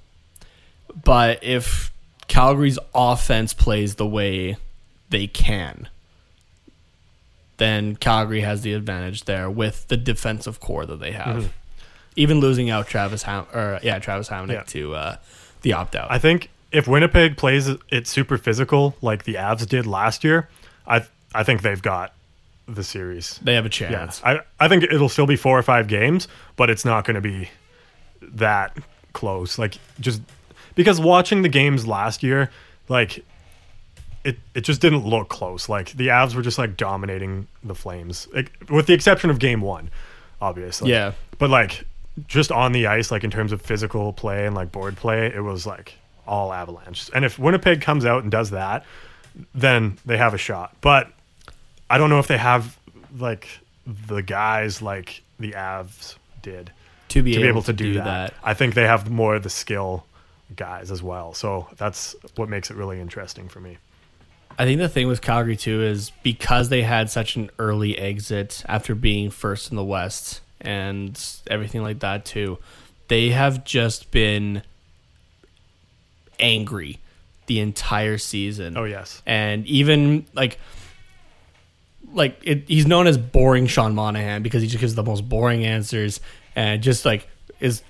[1.03, 1.91] but if
[2.27, 4.57] Calgary's offense plays the way
[5.09, 5.89] they can,
[7.57, 11.51] then Calgary has the advantage there with the defensive core that they have.
[12.15, 14.63] Even losing out Travis Ham or yeah Travis Hamonic Yeah.
[14.63, 15.15] to uh,
[15.61, 16.11] the opt out.
[16.11, 20.49] I think if Winnipeg plays it super physical like the Avs did last year,
[20.87, 22.13] I I think they've got
[22.75, 23.39] the series.
[23.43, 24.21] they have a chance.
[24.23, 24.41] Yeah.
[24.59, 27.21] I I think it'll still be four or five games, but it's not going to
[27.21, 27.49] be
[28.21, 28.77] that
[29.13, 29.57] close.
[29.57, 30.21] Like just
[30.75, 32.49] because watching the games last year,
[32.87, 33.23] like
[34.23, 35.69] it it just didn't look close.
[35.69, 39.61] Like the Avs were just like dominating the Flames, like, with the exception of Game
[39.61, 39.89] One,
[40.41, 40.91] obviously.
[40.91, 41.13] Yeah.
[41.37, 41.85] but like
[42.27, 45.41] just on the ice, like in terms of physical play and like board play, it
[45.41, 45.95] was like
[46.27, 47.09] all Avalanche.
[47.15, 48.85] And if Winnipeg comes out and does that,
[49.55, 50.75] then they have a shot.
[50.81, 51.11] But
[51.89, 52.77] I don't know if they have
[53.17, 53.47] like
[53.85, 56.71] the guys like the Avs did
[57.09, 58.03] to be, to be able to do, that.
[58.03, 58.33] that.
[58.43, 60.05] I think they have more of the skill
[60.55, 61.33] guys as well.
[61.33, 63.77] So that's what makes it really interesting for me.
[64.57, 68.63] I think the thing with Calgary too is because they had such an early exit
[68.67, 72.59] after being first in the West and everything like that too,
[73.07, 74.61] they have just been
[76.39, 76.99] angry
[77.47, 78.77] the entire season.
[78.77, 79.21] Oh yes.
[79.25, 80.59] And even like
[82.13, 85.65] like it, he's known as boring Sean Monahan because he just gives the most boring
[85.65, 86.19] answers
[86.55, 87.27] and just like
[87.59, 87.83] is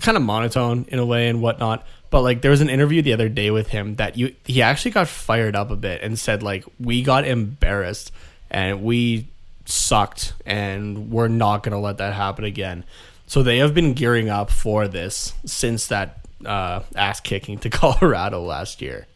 [0.00, 1.86] kind of monotone in a way and whatnot.
[2.10, 4.92] But like there was an interview the other day with him that you he actually
[4.92, 8.12] got fired up a bit and said like we got embarrassed
[8.50, 9.26] and we
[9.64, 12.84] sucked and we're not gonna let that happen again.
[13.26, 18.42] So they have been gearing up for this since that uh, ass kicking to Colorado
[18.42, 19.06] last year.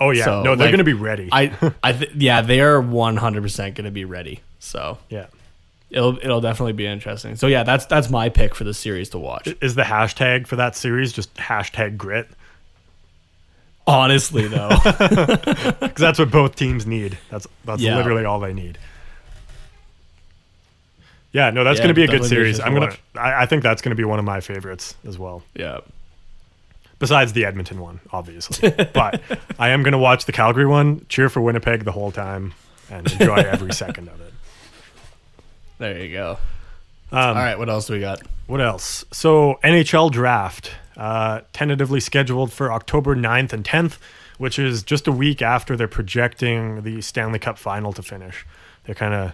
[0.00, 0.24] Oh yeah.
[0.24, 1.28] So, no, they're like, going to be ready.
[1.30, 1.52] I,
[1.84, 4.40] I, th- yeah, they are one hundred percent going to be ready.
[4.58, 5.26] So yeah.
[5.90, 7.36] it'll it'll definitely be interesting.
[7.36, 9.48] So yeah, that's that's my pick for the series to watch.
[9.60, 12.28] Is the hashtag for that series just hashtag grit?
[13.86, 17.18] Honestly, though, Because that's what both teams need.
[17.28, 17.96] That's that's Yeah.
[17.96, 18.78] literally all they need.
[21.32, 22.58] Yeah, no, that's Yeah, going to be a good series.
[22.60, 22.92] I'm gonna.
[23.16, 25.42] I, I think that's going to be one of my favorites as well.
[25.54, 25.80] yeah,
[27.00, 28.70] Besides the Edmonton one, obviously.
[28.92, 29.20] but
[29.58, 32.52] I am going to watch the Calgary one, cheer for Winnipeg the whole time,
[32.90, 34.32] and enjoy every second of it.
[35.78, 36.38] there you go.
[37.10, 38.20] Um, All right, what else do we got?
[38.46, 39.04] What else?
[39.12, 43.96] So NHL draft, uh, tentatively scheduled for October 9th and 10th,
[44.38, 48.44] which is just a week after they're projecting the Stanley Cup final to finish.
[48.84, 49.32] They're kind of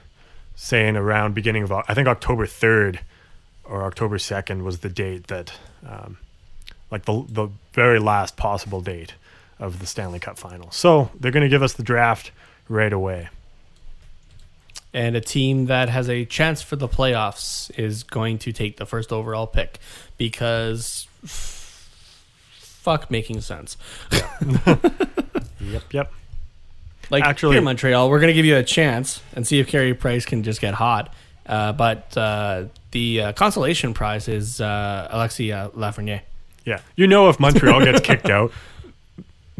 [0.54, 3.00] saying around beginning of, I think October 3rd
[3.64, 5.52] or October 2nd was the date that,
[5.86, 6.18] um,
[6.90, 9.14] like the, the very last possible date
[9.58, 10.70] of the Stanley Cup final.
[10.70, 12.30] So they're going to give us the draft
[12.68, 13.28] right away.
[14.92, 18.86] And a team that has a chance for the playoffs is going to take the
[18.86, 19.78] first overall pick
[20.16, 21.90] because f-
[22.58, 23.76] fuck making sense.
[25.60, 26.12] Yep, yep.
[27.10, 29.94] Like Actually- here, Montreal, we're going to give you a chance and see if Carey
[29.94, 31.12] Price can just get hot.
[31.44, 36.22] Uh, but uh, the uh, consolation prize is uh, Alexis uh, Lafreniere.
[36.66, 38.52] Yeah, you know if Montreal gets kicked out,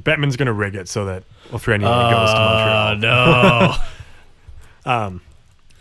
[0.03, 2.93] Bettman's gonna rig it so that Lafreniere goes to Montreal.
[2.93, 3.81] Oh
[4.85, 5.21] no.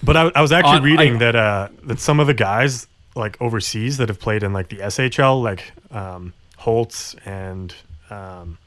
[0.04, 2.88] But I, I was actually Uh, reading I- that uh, that some of the guys
[3.16, 7.74] like overseas that have played in like the SHL, like um, Holtz and
[8.10, 8.58] um,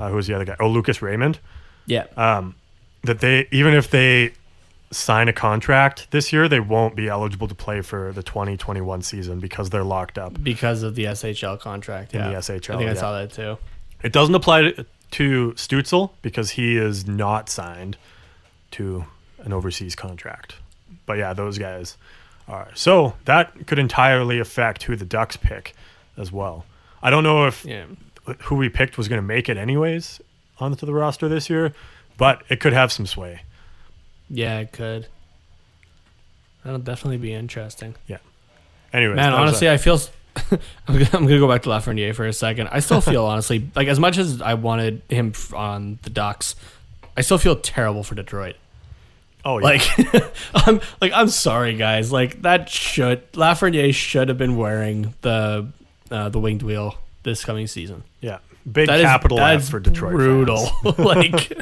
[0.00, 0.56] uh, who was the other guy?
[0.58, 1.38] Oh, Lucas Raymond.
[1.86, 2.06] Yeah.
[2.16, 2.54] Um,
[3.04, 4.32] that they even if they
[4.92, 9.40] sign a contract this year, they won't be eligible to play for the 2021 season
[9.40, 10.42] because they're locked up.
[10.42, 12.14] because of the SHL contract.
[12.14, 12.28] In Yeah.
[12.30, 13.00] the SHL, I think I yeah.
[13.00, 13.58] saw that too.
[14.02, 17.96] It doesn't apply to, to Stützle because he is not signed
[18.72, 19.04] to
[19.38, 20.56] an overseas contract.
[21.06, 21.96] But yeah, those guys
[22.48, 22.68] are.
[22.74, 25.74] So that could entirely affect who the Ducks pick
[26.16, 26.64] as well.
[27.02, 27.84] I don't know if Yeah.
[28.44, 30.20] who we picked was going to make it anyways
[30.60, 31.72] onto the roster this year,
[32.18, 33.42] but it could have some sway.
[34.32, 35.06] Yeah, it could.
[36.64, 37.94] That'll definitely be interesting.
[38.06, 38.18] Yeah.
[38.92, 40.00] Anyway, Man, honestly, I feel.
[40.50, 40.58] I'm
[40.98, 42.68] gonna, I'm gonna go back to Lafreniere for a second.
[42.72, 46.56] I still feel honestly like as much as I wanted him on the Ducks,
[47.16, 48.56] I still feel terrible for Detroit.
[49.44, 49.82] oh yeah, Like,
[50.54, 52.10] I'm like I'm sorry, guys.
[52.10, 55.68] Like that should Lafreniere should have been wearing the
[56.10, 58.02] uh, the winged wheel this coming season.
[58.22, 58.38] yeah,
[58.70, 60.14] big That is capital F that's for Detroit.
[60.14, 60.70] Brutal.
[60.96, 61.52] like,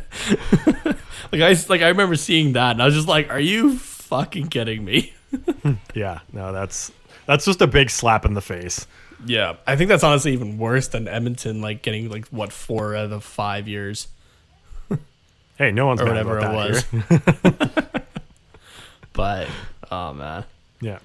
[1.32, 4.48] like I like I remember seeing that and I was just like, "Are you fucking
[4.48, 5.12] kidding me?"
[5.94, 6.90] Yeah, no, that's
[7.26, 8.86] that's just a big slap in the face.
[9.24, 13.04] Yeah, I think that's honestly even worse than Edmonton, like getting like what four out
[13.04, 14.08] of the five years
[15.58, 16.84] Hey, no one's or whatever it about was.
[19.12, 19.46] but
[19.90, 20.44] oh man,
[20.80, 20.98] Yeah.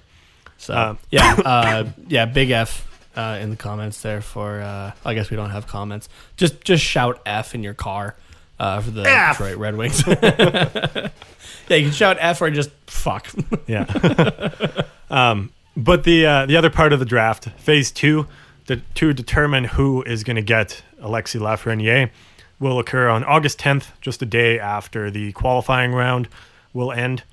[0.56, 4.60] so Um, yeah, uh, yeah, big F uh, in the comments there for.
[4.62, 6.08] Uh, I guess we don't have comments.
[6.36, 8.16] Just just shout F in your car
[8.58, 9.38] uh, for the F!
[9.38, 10.02] Detroit Red Wings.
[10.06, 11.10] yeah,
[11.68, 13.28] you can shout F or just fuck.
[13.66, 13.84] Yeah.
[15.10, 18.26] um, but the uh, the other part of the draft, phase two,
[18.66, 22.10] the, to determine who is going to get Alexi Lafreniere,
[22.60, 26.28] will occur on August 10th, just a day after the qualifying round
[26.72, 27.24] will end.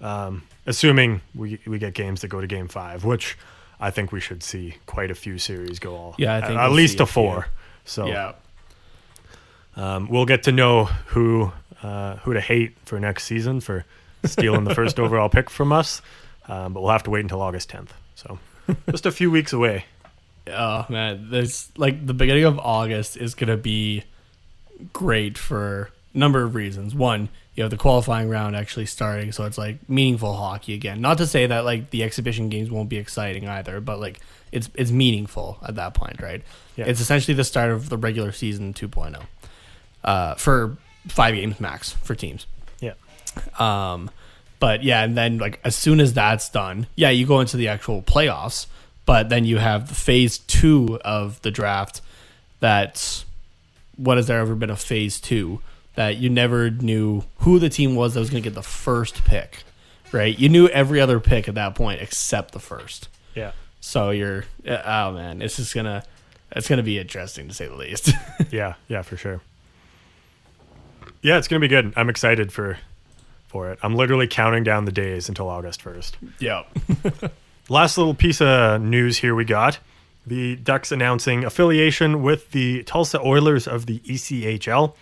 [0.00, 3.36] Um, assuming we we get games that go to game five, which
[3.80, 6.14] I think we should see quite a few series go all.
[6.18, 7.12] Yeah, I think at we'll least see a a few.
[7.12, 7.46] four.
[7.84, 8.32] So yeah,
[9.76, 11.52] um, we'll get to know who
[11.82, 13.84] uh, who to hate for next season for
[14.24, 16.00] stealing the first overall pick from us.
[16.48, 17.90] Um, but we'll have to wait until August 10th.
[18.14, 18.38] So
[18.90, 19.84] just a few weeks away.
[20.46, 24.04] Oh man, this like the beginning of August is gonna be
[24.92, 26.94] great for a number of reasons.
[26.94, 31.00] One, you have the qualifying round actually starting, so it's like meaningful hockey again.
[31.00, 34.18] Not to say that like the exhibition games won't be exciting either, but like
[34.50, 36.42] it's it's meaningful at that point, right?
[36.76, 36.86] Yeah.
[36.86, 39.22] It's essentially the start of the regular season 2.0
[40.04, 40.76] uh, for
[41.08, 42.46] five games max for teams.
[42.80, 42.94] Yeah.
[43.58, 44.10] Um,
[44.60, 47.68] but yeah, and then like as soon as that's done, yeah, you go into the
[47.68, 48.66] actual playoffs.
[49.04, 52.00] But then you have the phase two of the draft.
[52.60, 53.24] That's
[53.96, 55.60] what has there ever been a phase two
[55.96, 59.24] that you never knew who the team was that was going to get the first
[59.24, 59.64] pick,
[60.12, 60.38] right?
[60.38, 63.08] You knew every other pick at that point except the first.
[63.34, 63.52] Yeah.
[63.80, 66.04] So you're oh man, it's just gonna
[66.52, 68.12] it's gonna be interesting to say the least.
[68.52, 68.74] Yeah.
[68.86, 69.40] Yeah, for sure.
[71.22, 71.92] Yeah, it's going to be good.
[71.96, 72.78] I'm excited for
[73.48, 73.78] for it.
[73.82, 76.12] I'm literally counting down the days until August 1st.
[76.38, 76.62] yeah.
[77.68, 79.78] Last little piece of news here we got.
[80.26, 84.94] The Ducks announcing affiliation with the Tulsa Oilers of the ECHL.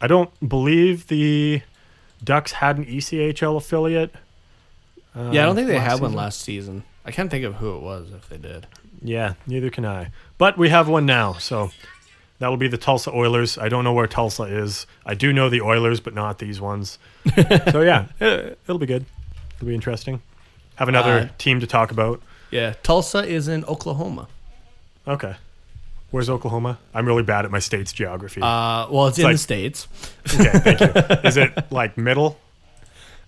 [0.00, 1.62] I don't believe the
[2.22, 4.14] Ducks had an ECHL affiliate.
[5.14, 6.84] Uh, yeah, I don't think they had one last season.
[7.04, 8.66] I can't think of who it was if they did.
[9.02, 10.10] Yeah, neither can I.
[10.38, 11.70] But we have one now, so
[12.42, 13.56] that'll be the Tulsa Oilers.
[13.56, 14.84] I don't know where Tulsa is.
[15.06, 16.98] I do know the Oilers, but not these ones.
[17.70, 19.04] so yeah, it, it'll be good.
[19.56, 20.20] It'll be interesting.
[20.74, 22.20] Have another Uh, team to talk about.
[22.50, 24.26] Yeah, Tulsa is in Oklahoma.
[25.06, 25.36] Okay.
[26.10, 26.78] Where's Oklahoma?
[26.92, 28.42] I'm really bad at my state's geography.
[28.42, 29.86] Uh, well, it's, in like- the states.
[30.34, 30.86] okay, thank you.
[31.28, 32.38] Is it like middle?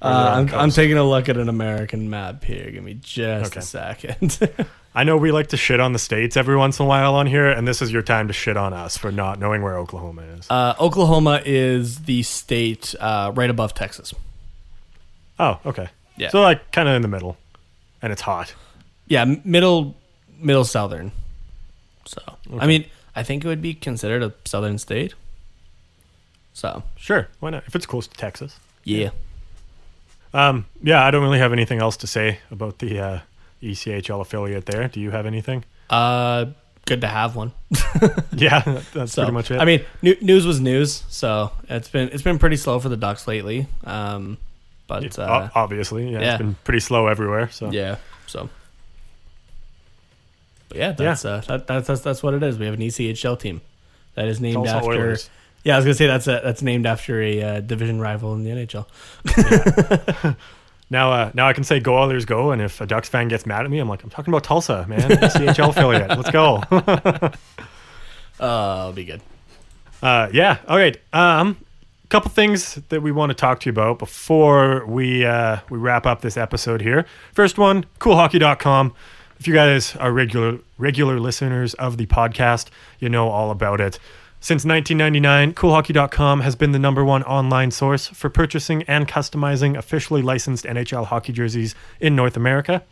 [0.02, 2.70] Or is it Uh, I'm, I'm taking a look at an American map here.
[2.70, 3.60] Give me just Okay.
[3.60, 4.38] a second.
[4.94, 7.26] I know we like to shit on the states every once in a while on
[7.26, 10.22] here, and this is your time to shit on us for not knowing where Oklahoma
[10.22, 10.46] is.
[10.50, 14.14] uh, Oklahoma is the state uh, right above Texas.
[15.40, 15.88] oh, okay.
[16.16, 16.28] Yeah.
[16.30, 17.36] So like kind of in the middle,
[18.02, 18.54] and it's hot.
[19.08, 19.96] Yeah, middle
[20.38, 21.10] middle southern.
[22.06, 22.20] So
[22.58, 22.84] I mean,
[23.16, 25.14] I think it would be considered a southern state.
[26.52, 27.64] So Sure, why not?
[27.66, 28.60] If it's close to Texas.
[28.84, 29.10] yeah,
[30.32, 33.18] Um, yeah, I don't really have anything else to say about the uh,
[33.64, 34.88] ECHL affiliate there.
[34.88, 35.64] Do you have anything?
[35.90, 36.46] uh,
[36.86, 37.52] good to have one.
[38.36, 38.62] Yeah,
[38.92, 39.60] that's So pretty much it.
[39.60, 41.04] I mean, new, news was news.
[41.08, 43.68] So it's been it's been pretty slow for the Ducks lately.
[43.84, 44.38] Um,
[44.88, 46.32] but uh, obviously, yeah, yeah.
[46.32, 47.48] it's been pretty slow everywhere.
[47.50, 47.96] So yeah,
[48.26, 48.50] so.
[50.68, 52.58] But yeah, that's Uh, that, that's that's that's what it is.
[52.58, 53.60] We have an ECHL team
[54.14, 54.90] that is named after.
[54.90, 55.30] Oilers.
[55.62, 58.44] Yeah, I was gonna say that's a, that's named after a uh, division rival in
[58.44, 60.36] the NHL.
[60.90, 63.46] Now, uh, now I can say "Go Oilers, go!" And if a Ducks fan gets
[63.46, 66.10] mad at me, I'm like, I'm talking about Tulsa, man, CHL affiliate.
[66.10, 66.62] Let's go.
[68.40, 69.20] Uh, it'll be good.
[70.02, 70.58] Uh, yeah.
[70.68, 70.96] All right.
[71.12, 71.56] Um,
[72.02, 75.78] a couple things that we want to talk to you about before we uh, we
[75.78, 77.06] wrap up this episode here.
[77.32, 78.92] First one, coolhockey.com.
[79.38, 82.68] If you guys are regular regular listeners of the podcast,
[82.98, 83.98] you know all about it.
[84.44, 90.20] Since 1999, coolhockey.com has been the number one online source for purchasing and customizing officially
[90.20, 92.82] licensed NHL hockey jerseys in North America.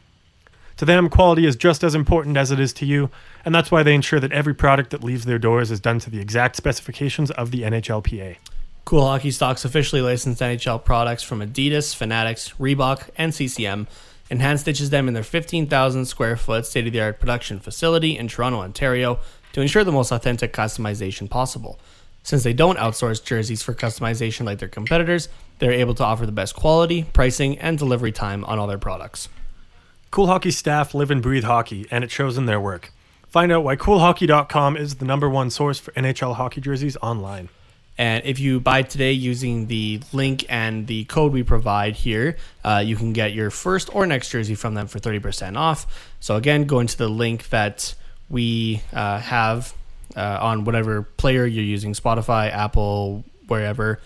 [0.79, 3.11] To them, quality is just as important as it is to you,
[3.45, 6.09] and that's why they ensure that every product that leaves their doors is done to
[6.09, 8.39] the exact specifications of the NHLPA.
[8.87, 13.89] Cool Hockey stocks officially licensed NHL products from Adidas, Fanatics, Reebok, and CCM,
[14.31, 18.17] and hand stitches them in their 15,000 square foot state of the art production facility
[18.17, 19.21] in Toronto, Ontario,
[19.53, 21.79] to ensure the most authentic customization possible.
[22.23, 25.29] Since they don't outsource jerseys for customization like their competitors,
[25.59, 29.29] they're able to offer the best quality, pricing, and delivery time on all their products.
[30.11, 32.93] Cool Hockey staff live and breathe hockey, and it shows in their work.
[33.29, 37.49] Find out why CoolHockey.com is the number one source for NHL hockey jerseys online.
[37.97, 42.83] And if you buy today using the link and the code we provide here, uh,
[42.85, 46.11] you can get your first or next jersey from them for 30% off.
[46.21, 47.95] So, again, go into the link that
[48.33, 49.75] we uh, have
[50.17, 54.01] uh, on whatever player you're using Spotify, Apple, wherever.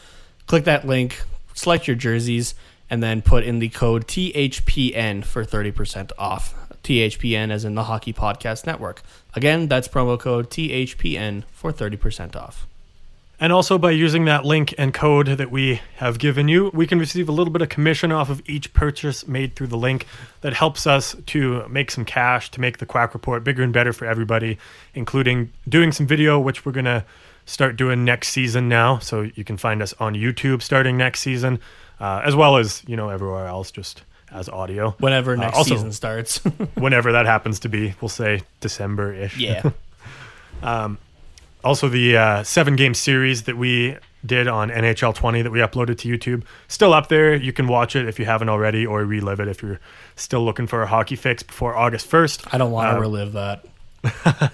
[0.47, 1.23] Click that link,
[1.55, 2.55] select your jerseys,
[2.91, 6.55] and then put in the code THPN for 30% off.
[6.83, 9.03] THPN as in the Hockey Podcast Network.
[9.35, 12.67] Again, that's promo code THPN for 30% off.
[13.39, 16.99] And also by using that link and code that we have given you, we can
[16.99, 20.07] receive a little bit of commission off of each purchase made through the link
[20.41, 23.93] that helps us to make some cash to make the Quack Report bigger and better
[23.93, 24.57] for everybody,
[24.95, 27.05] including doing some video, which we're going to
[27.45, 28.99] start doing next season now.
[29.01, 31.61] So you can find us on YouTube starting next season,
[32.01, 34.93] uh, as well as, you know, everywhere else, just as audio.
[34.99, 36.39] Whenever Uh, next also- season starts.
[36.75, 39.37] Whenever that happens to be, we'll say December ish.
[39.37, 39.71] yeah.
[41.67, 45.99] Also, the uh, seven game series that we did on NHL 20 that we uploaded
[45.99, 47.35] to YouTube, still up there.
[47.35, 49.81] You can watch it if you haven't already, or relive it if you're
[50.15, 52.49] still looking for a hockey fix before August 1st.
[52.53, 53.65] I don't want to Uh, relive that.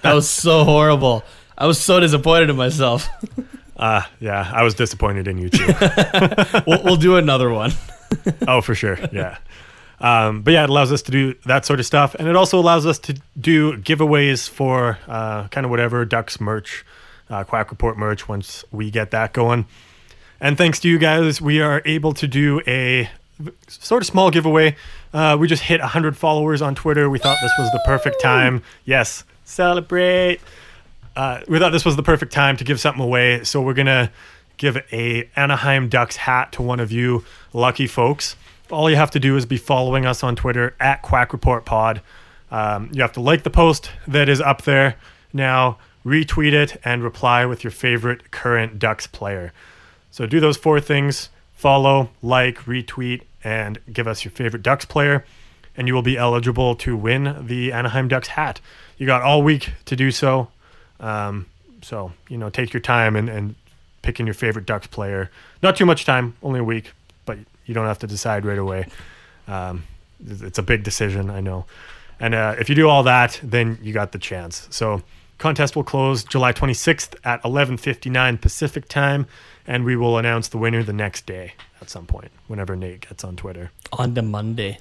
[0.01, 1.23] that was so horrible.
[1.57, 3.07] I was so disappointed in myself.
[3.75, 5.65] Uh, yeah, I was disappointed in you too.
[6.67, 7.71] we'll, we'll do another one.
[8.47, 8.99] oh, for sure.
[9.11, 9.39] Yeah.
[9.99, 12.13] Um, but yeah, it allows us to do that sort of stuff.
[12.13, 16.85] And it also allows us to do giveaways for uh, kind of whatever Ducks merch,
[17.29, 19.65] uh, Quack Report merch once we get that going.
[20.39, 23.09] And thanks to you guys, we are able to do a
[23.67, 24.75] sort of small giveaway.
[25.13, 27.09] Uh, we just hit 100 followers on Twitter.
[27.09, 28.61] We thought this was the perfect time.
[28.85, 30.39] Yes, celebrate.
[31.15, 33.43] Uh, we thought this was the perfect time to give something away.
[33.43, 34.11] So we're going to
[34.57, 38.35] give a Anaheim Ducks hat to one of you lucky folks.
[38.71, 42.01] All you have to do is be following us on Twitter at Quack Report Pod.
[42.49, 44.95] Um, you have to like the post that is up there
[45.31, 49.53] now, retweet it, and reply with your favorite current Ducks player.
[50.11, 55.25] So do those four things follow, like, retweet, and give us your favorite Ducks player,
[55.77, 58.59] and you will be eligible to win the Anaheim Ducks hat.
[58.97, 60.49] You got all week to do so.
[60.99, 61.45] Um,
[61.81, 63.55] so, you know, take your time and, and
[64.01, 65.31] picking your favorite Ducks player.
[65.61, 66.91] Not too much time, only a week,
[67.25, 68.87] but you don't have to decide right away.
[69.47, 69.83] Um,
[70.25, 71.65] it's a big decision, I know.
[72.19, 74.67] And uh, if you do all that, then you got the chance.
[74.69, 75.01] So
[75.37, 79.27] contest will close July 26th at 11:59 Pacific time,
[79.67, 83.23] and we will announce the winner the next day at some point, whenever Nate gets
[83.23, 83.71] on Twitter.
[83.91, 84.79] On the Monday.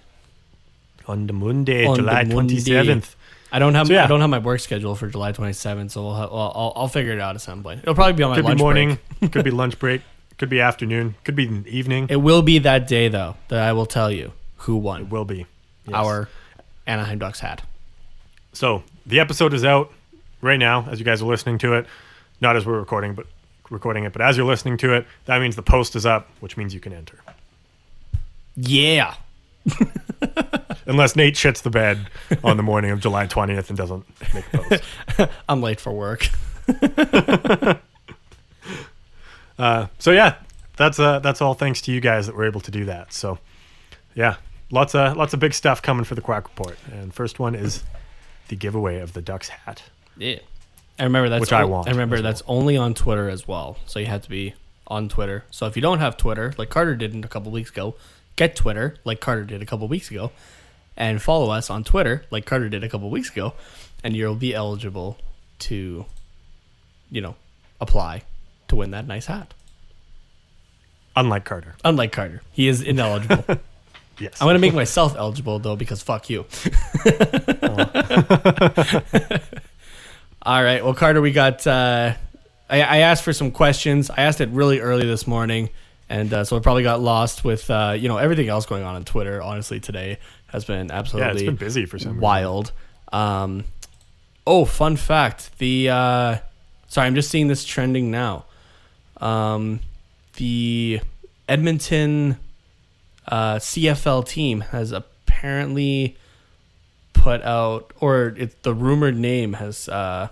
[1.09, 2.57] On the Monday, On the July Monday.
[2.57, 3.14] 27th.
[3.55, 4.05] I don't have So, yeah.
[4.05, 7.12] I don't have my work schedule for July 27th, so we'll, well, I'll, I'll figure
[7.12, 7.80] it out at some point.
[7.82, 9.32] It'll probably be on my Could be morning, break.
[9.32, 10.00] could be lunch break,
[10.38, 12.07] could be afternoon, could be evening.
[12.09, 15.24] It will be that day though that I will tell you who won It will
[15.24, 15.46] be.
[15.86, 15.94] Yes.
[15.94, 16.28] our
[16.86, 17.62] Anaheim Ducks hat.
[18.53, 19.92] So the episode is out
[20.43, 21.86] right now as you guys are listening to it.
[22.40, 23.26] Not as we're recording, but
[23.70, 26.57] recording it, but as you're listening to it, that means the post is up, which
[26.57, 27.18] means you can enter.
[28.57, 29.14] Yeah.
[30.86, 32.09] Unless Nate shits the bed
[32.43, 35.30] on the morning of July 20th and doesn't make a post.
[35.49, 36.28] I'm late for work.
[39.59, 40.36] Uh, so yeah,
[40.76, 43.12] that's uh, that's all thanks to you guys that we're able to do that.
[43.12, 43.38] So
[44.14, 44.36] yeah,
[44.72, 46.76] lots of lots of big stuff coming for the Quack Report.
[46.90, 47.84] And first one is
[48.49, 49.82] the giveaway of the Ducks hat.
[50.16, 50.38] Yeah.
[50.98, 53.48] I remember that's Which I o- want I remember as that's only on Twitter as
[53.48, 53.78] well.
[53.86, 54.54] So you have to be
[54.86, 55.44] on Twitter.
[55.50, 57.94] So if you don't have Twitter, like Carter did a couple weeks ago,
[58.36, 60.30] get Twitter, like Carter did a couple weeks ago,
[60.96, 63.54] and follow us on Twitter, like Carter did a couple weeks ago,
[64.04, 65.16] and you'll be eligible
[65.60, 66.04] to,
[67.10, 67.34] you know,
[67.80, 68.22] apply
[68.68, 69.54] to win that nice hat.
[71.16, 71.74] Unlike Carter.
[71.84, 73.44] Unlike Carter, he is ineligible.
[74.18, 74.40] Yes.
[74.40, 76.44] I'm gonna make myself eligible though because fuck you.
[77.64, 79.00] Oh.
[80.45, 80.84] All right.
[80.84, 81.64] Well, Carter, we got.
[81.66, 82.14] Uh,
[82.68, 84.11] I, I asked for some questions.
[84.11, 85.70] I asked it really early this morning,
[86.09, 88.97] and uh, so I probably got lost with uh, you know everything else going on
[88.97, 89.40] on Twitter.
[89.40, 90.18] Honestly, today
[90.49, 92.72] has been absolutely yeah, it's been busy for some wild.
[93.12, 93.64] Um,
[94.45, 96.38] oh, fun fact: the uh,
[96.88, 98.47] sorry, I'm just seeing this trending now.
[99.18, 99.78] Um,
[100.38, 101.01] the
[101.49, 102.36] Edmonton
[103.28, 106.16] uh, CFL team has apparently
[107.22, 110.26] put out, or it, the rumored name has uh,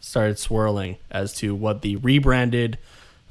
[0.00, 2.78] started swirling as to what the rebranded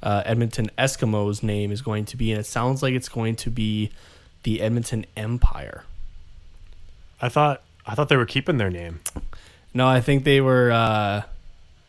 [0.04, 3.50] uh, Edmonton Eskimos name is going to be, and it sounds like it's going to
[3.50, 3.90] be
[4.44, 5.86] the Edmonton Empire.
[7.20, 9.00] I thought I thought they were keeping their name.
[9.74, 10.72] No, I think they were.
[10.72, 11.24] Uh,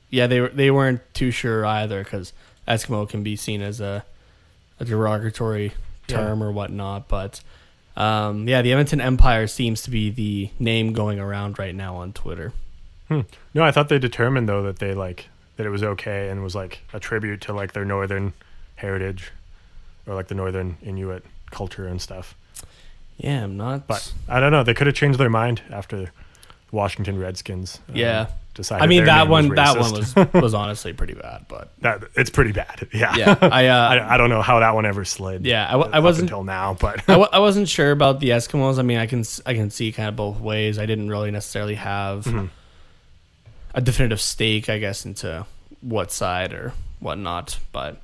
[0.08, 0.48] yeah, they were.
[0.48, 2.32] They weren't too sure either because
[2.66, 4.06] Eskimo can be seen as a,
[4.80, 5.74] a derogatory
[6.06, 7.08] term or whatnot.
[7.08, 7.42] But
[7.97, 12.12] um, yeah, the Edmonton Empire seems to be the name going around right now on
[12.12, 12.53] Twitter.
[13.09, 13.22] Hmm.
[13.55, 16.55] No, I thought they determined though that they like that it was okay and was
[16.55, 18.32] like a tribute to like their northern
[18.76, 19.32] heritage
[20.07, 22.34] or like the northern Inuit culture and stuff.
[23.18, 23.86] Yeah, I'm not.
[23.86, 24.62] But I don't know.
[24.62, 26.12] They could have changed their mind after
[26.72, 27.80] Washington Redskins.
[27.88, 28.82] uh, yeah, decided.
[28.82, 29.48] I mean that one.
[29.55, 31.46] That one was was honestly pretty bad.
[31.48, 32.88] But that it's pretty bad.
[32.94, 33.16] Yeah.
[33.16, 35.46] yeah, I uh, I, I don't know how that one ever slid.
[35.46, 38.78] Yeah, I, up wasn't- until now, but I, w- I wasn't sure about the Eskimos.
[38.78, 40.78] I mean, I can I can see kind of both ways.
[40.78, 42.46] I didn't really necessarily have Mm-hmm.
[43.74, 45.46] a definitive stake, I guess, into
[45.80, 47.59] what side or whatnot.
[47.72, 48.01] But,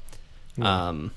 [0.61, 1.11] um,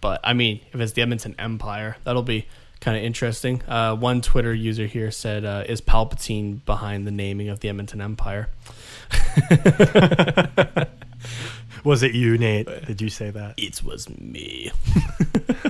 [0.00, 2.46] but I mean, if it's the Edmonton Empire, that'll be
[2.82, 3.62] kind of interesting.
[3.66, 8.02] Uh, one Twitter user here said, uh, "Is Palpatine behind the naming of the Edmonton
[8.02, 8.50] Empire?"
[11.84, 12.66] was it you, Nate?
[12.86, 13.54] Did you say that?
[13.56, 14.72] It was me.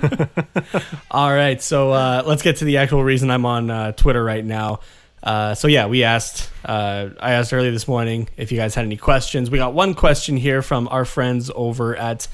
[1.10, 4.44] All right, so uh, let's get to the actual reason I'm on uh, Twitter right
[4.44, 4.80] now.
[5.22, 6.50] Uh, so yeah, we asked.
[6.64, 9.50] Uh, I asked earlier this morning if you guys had any questions.
[9.50, 12.26] We got one question here from our friends over at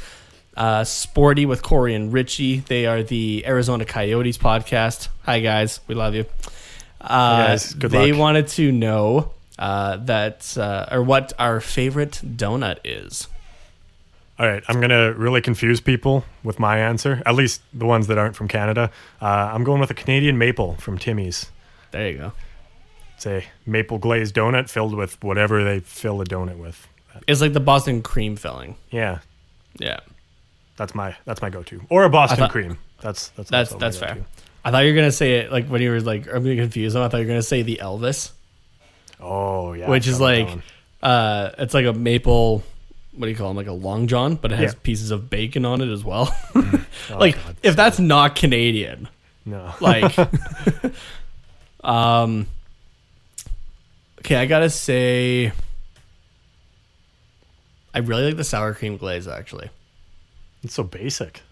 [0.59, 2.59] uh, Sporty with Corey and Richie.
[2.61, 5.09] They are the Arizona Coyotes podcast.
[5.25, 6.27] Hi guys, we love you.
[7.01, 8.21] Uh, guys, good they luck.
[8.21, 13.29] wanted to know uh, that uh, or what our favorite donut is.
[14.39, 17.23] All right, I'm gonna really confuse people with my answer.
[17.25, 18.91] At least the ones that aren't from Canada.
[19.23, 21.51] Uh, I'm going with a Canadian maple from Timmy's.
[21.93, 22.33] There you go.
[23.17, 26.87] It's a maple glazed donut filled with whatever they fill a donut with.
[27.27, 28.77] It's like the Boston cream filling.
[28.91, 29.19] Yeah,
[29.79, 30.01] Yeah.
[30.79, 31.83] That's my that's my go-to.
[31.91, 32.79] Or a Boston thought- cream.
[33.03, 34.15] That's that's That's that's fair.
[34.15, 34.27] go-to.
[34.65, 36.97] I thought you were gonna say it like when you were like I'm getting confused.
[36.97, 38.33] I thought you were gonna say the Elvis,
[39.21, 40.49] Oh yeah, which is like
[41.03, 42.65] uh, it's like a maple.
[43.15, 43.57] What do you call them?
[43.57, 44.79] Like a long john, but it has Yeah.
[44.83, 46.35] pieces of bacon on it as well.
[47.11, 49.09] Oh, like God, if that's not Canadian,
[49.47, 49.73] no.
[49.81, 50.13] like,
[51.85, 52.47] um,
[54.21, 55.53] okay, I gotta say,
[57.95, 59.27] I really like the sour cream glaze.
[59.29, 59.71] Actually,
[60.63, 61.43] it's so basic.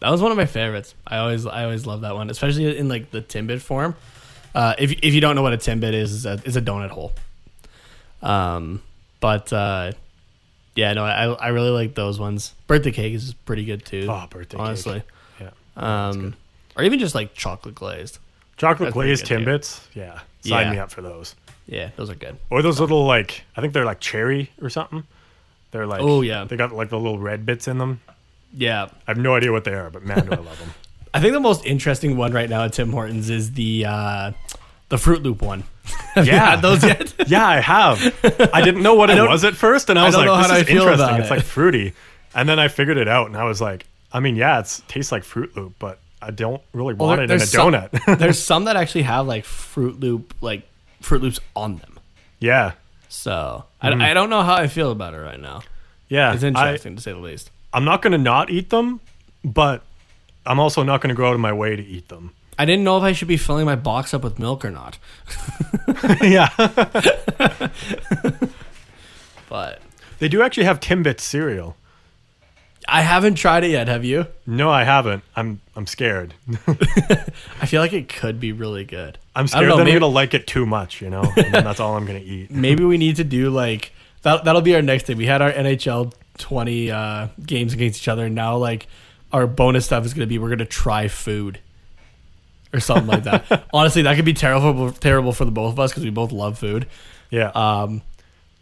[0.00, 0.94] That was one of my favorites.
[1.06, 3.94] I always I always love that one, especially in like the timbit form.
[4.54, 6.90] Uh, if if you don't know what a timbit is, is a, is a donut
[6.90, 7.12] hole.
[8.22, 8.82] Um,
[9.20, 9.92] but uh,
[10.74, 12.54] yeah, no, I I really like those ones.
[12.66, 14.06] Birthday cake is pretty good too.
[14.08, 14.66] Oh, birthday cake.
[14.66, 15.02] honestly.
[15.40, 16.34] Yeah, Um,
[16.76, 18.18] or even just like chocolate glazed.
[18.56, 19.44] chocolate That's glazed good, too.
[19.44, 19.80] timbits.
[19.94, 20.72] Yeah, sign Yeah.
[20.72, 21.34] me up for those.
[21.66, 22.36] Yeah, those are good.
[22.50, 25.04] Or those little like I think they're like cherry or something.
[25.70, 26.44] They're like Oh, yeah.
[26.44, 28.00] they got like the little red bits in them.
[28.56, 30.70] Yeah, I have no idea what they are, but man, do I love them.
[31.14, 34.32] I think the most interesting one right now at Tim Hortons is the uh,
[34.88, 35.64] the Fruit Loop one.
[36.14, 36.50] Have you Yeah.
[36.50, 37.14] had those yet?
[37.28, 38.00] Yeah, I have.
[38.52, 40.62] I didn't know what it don't- was at first, and I I was like, "This
[40.62, 41.16] is interesting.
[41.16, 41.92] It's it." like fruity."
[42.34, 45.12] And then I figured it out, and I was like, "I mean, yeah, it's tastes
[45.12, 48.38] like Fruit Loop, but I don't really want there- it in a some- donut." There's
[48.42, 50.62] some that actually have like Fruit Loop like
[51.00, 51.98] Fruit Loops on them.
[52.40, 52.72] yeah,
[53.08, 55.62] So I, I don't know how I feel about it right now.
[56.08, 56.32] yeah.
[56.34, 57.50] It's I, interesting to say the least.
[57.74, 59.00] I'm not going to not eat them,
[59.44, 59.82] but
[60.46, 62.30] I'm also not going to go out of my way to eat them.
[62.56, 64.96] I didn't know if I should be filling my box up with milk or not,
[66.22, 66.48] yeah,
[69.48, 69.82] but
[70.20, 71.76] they do actually have Timbits cereal.
[72.86, 73.88] I haven't tried it yet.
[73.88, 74.28] Have you?
[74.46, 75.24] No, I haven't.
[75.34, 76.34] I'm I'm scared.
[76.68, 79.18] I feel like it could be really good.
[79.34, 81.52] I'm scared know, that maybe- I'm going to like it too much, you know, and
[81.52, 82.52] then that's all I'm going to eat.
[82.52, 84.44] Maybe we need to do like that.
[84.44, 85.16] That'll be our next thing.
[85.16, 88.26] We had our NHL 20 uh, games against each other.
[88.26, 88.86] And now like
[89.32, 91.60] our bonus stuff is going to be we're going to try food
[92.72, 93.66] or something like that.
[93.72, 96.58] Honestly, that could be terrible terrible for the both of us because we both love
[96.58, 96.86] food.
[97.30, 97.50] Yeah.
[97.54, 98.02] Um,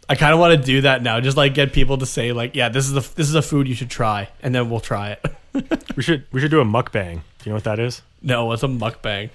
[0.09, 1.19] I kind of want to do that now.
[1.19, 3.67] Just like get people to say like, yeah, this is the this is a food
[3.67, 5.25] you should try, and then we'll try it.
[5.95, 7.13] we should we should do a mukbang.
[7.13, 8.01] Do you know what that is?
[8.23, 9.29] no, what's a mukbang?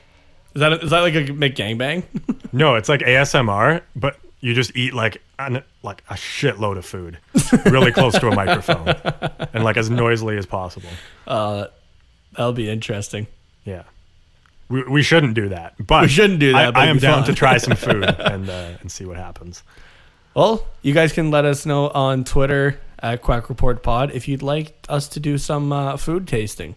[0.55, 2.05] Is that is that like a McGangbang?
[2.53, 7.19] No, it's like ASMR, but you just eat like an, like a shitload of food,
[7.67, 8.89] really close to a microphone,
[9.53, 10.89] and like as noisily as possible.
[11.27, 11.67] uh,
[12.33, 13.27] that'll be interesting.
[13.65, 13.83] Yeah.
[14.69, 17.25] We, we shouldn't do that, but We shouldn't do that, I, but I am down
[17.25, 19.63] to try some food and uh, and see what happens.
[20.35, 24.43] Well, you guys can let us know on Twitter at Quack Report Pod if you'd
[24.43, 26.77] like us to do some uh, food tasting.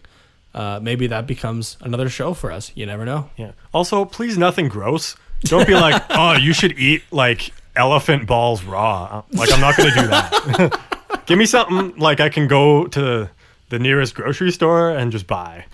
[0.54, 2.72] Uh, maybe that becomes another show for us.
[2.74, 3.30] You never know.
[3.36, 3.52] Yeah.
[3.72, 5.16] Also, please nothing gross.
[5.44, 9.22] Don't be like, oh, you should eat like elephant balls raw.
[9.32, 10.80] Like I'm not gonna do that.
[11.26, 13.30] Give me something like I can go to
[13.68, 15.66] the nearest grocery store and just buy.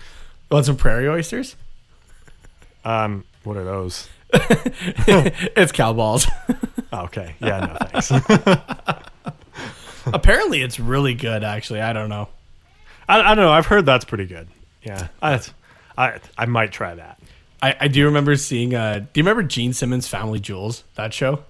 [0.51, 1.55] Want some prairie oysters?
[2.85, 4.07] Um, what are those?
[4.33, 6.27] it's cow balls.
[6.91, 7.35] Oh, okay.
[7.39, 8.11] Yeah, no thanks.
[10.05, 11.43] Apparently, it's really good.
[11.43, 12.29] Actually, I don't know.
[13.07, 13.51] I, I don't know.
[13.51, 14.47] I've heard that's pretty good.
[14.83, 15.41] Yeah, I,
[15.97, 17.18] I, I might try that.
[17.61, 18.73] I, I do remember seeing.
[18.75, 20.83] Uh, do you remember Gene Simmons' Family Jewels?
[20.95, 21.43] That show.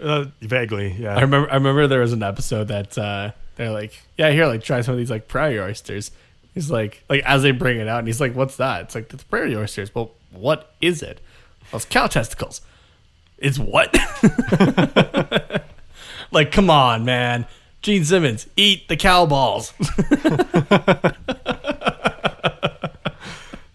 [0.00, 1.16] Uh, vaguely, yeah.
[1.16, 1.50] I remember.
[1.50, 4.92] I remember there was an episode that uh, they're like, "Yeah, here, like try some
[4.92, 6.10] of these like prairie oysters."
[6.54, 9.12] He's like, like as they bring it out, and he's like, "What's that?" It's like
[9.12, 9.94] it's prairie oysters.
[9.94, 11.20] Well, what is it?
[11.72, 12.60] Well, it's cow testicles.
[13.38, 13.96] It's what?
[16.30, 17.46] like, come on, man.
[17.82, 19.72] Gene Simmons, eat the cow balls.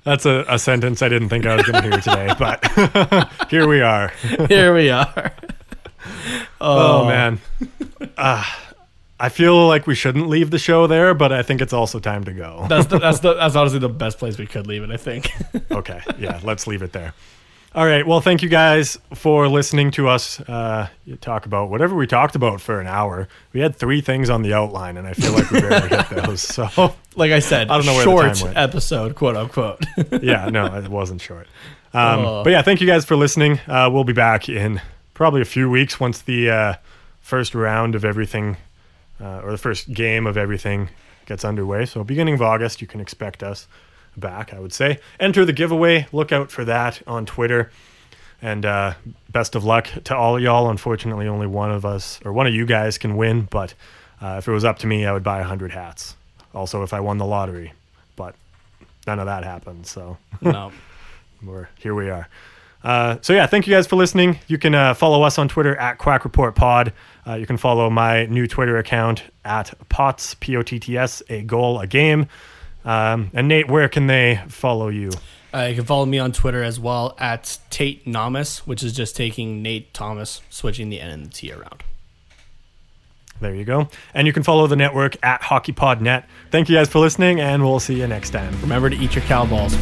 [0.05, 3.67] That's a, a sentence I didn't think I was going to hear today, but here
[3.67, 4.09] we are.
[4.47, 5.33] Here we are.
[6.61, 7.39] Oh, man.
[8.15, 8.45] Uh,
[9.19, 12.23] I feel like we shouldn't leave the show there, but I think it's also time
[12.25, 12.67] to go.
[12.69, 14.91] That's the, that's the, that's honestly the best place we could leave it.
[14.91, 15.31] I think.
[15.71, 16.01] Okay.
[16.19, 17.13] Yeah, let's leave it there.
[17.75, 18.07] All right.
[18.07, 20.87] Well, thank you guys for listening to us uh,
[21.19, 23.27] talk about whatever we talked about for an hour.
[23.51, 26.41] We had three things on the outline, and I feel like we barely hit those.
[26.41, 29.83] So, like I said, I don't know where short episode, quote unquote.
[30.21, 31.47] yeah, no, it wasn't short.
[31.93, 32.43] Um, Oh.
[32.43, 33.59] But yeah, thank you guys for listening.
[33.67, 34.81] Uh, we'll be back in
[35.13, 36.73] probably a few weeks once the uh,
[37.21, 38.57] first round of everything
[39.21, 40.89] uh, or the first game of everything
[41.25, 41.85] gets underway.
[41.85, 43.67] So, beginning of August, you can expect us
[44.17, 44.99] back, I would say.
[45.19, 46.07] Enter the giveaway.
[46.11, 47.71] Look out for that on Twitter.
[48.41, 48.93] And uh,
[49.31, 50.69] best of luck to all y'all.
[50.69, 53.47] Unfortunately, only one of us or one of you guys can win.
[53.49, 53.73] But
[54.21, 56.15] uh, if it was up to me, I would buy 100 hats.
[56.55, 57.73] Also, if I won the lottery.
[58.15, 58.35] But
[59.05, 59.85] none of that happened.
[59.85, 60.71] So no.
[61.43, 62.27] we're here we are.
[62.83, 64.39] Uh, so yeah, thank you guys for listening.
[64.47, 66.93] You can uh, follow us on Twitter at Quack Report Pod.
[67.25, 71.23] Uh, you can follow my new Twitter account at Potts P O T T S
[71.29, 72.27] a goal a game.
[72.85, 75.09] Um, and Nate, where can they follow you?
[75.51, 79.15] Uh, you can follow me on Twitter as well at Tate Nomus, which is just
[79.15, 81.83] taking Nate Thomas, switching the N and the T around.
[83.45, 83.89] There you go.
[84.15, 86.23] And you can follow the network at HockeyPodNet.
[86.49, 88.59] Thank you guys for listening, and we'll see you next time.
[88.61, 89.75] Remember to eat your cow balls.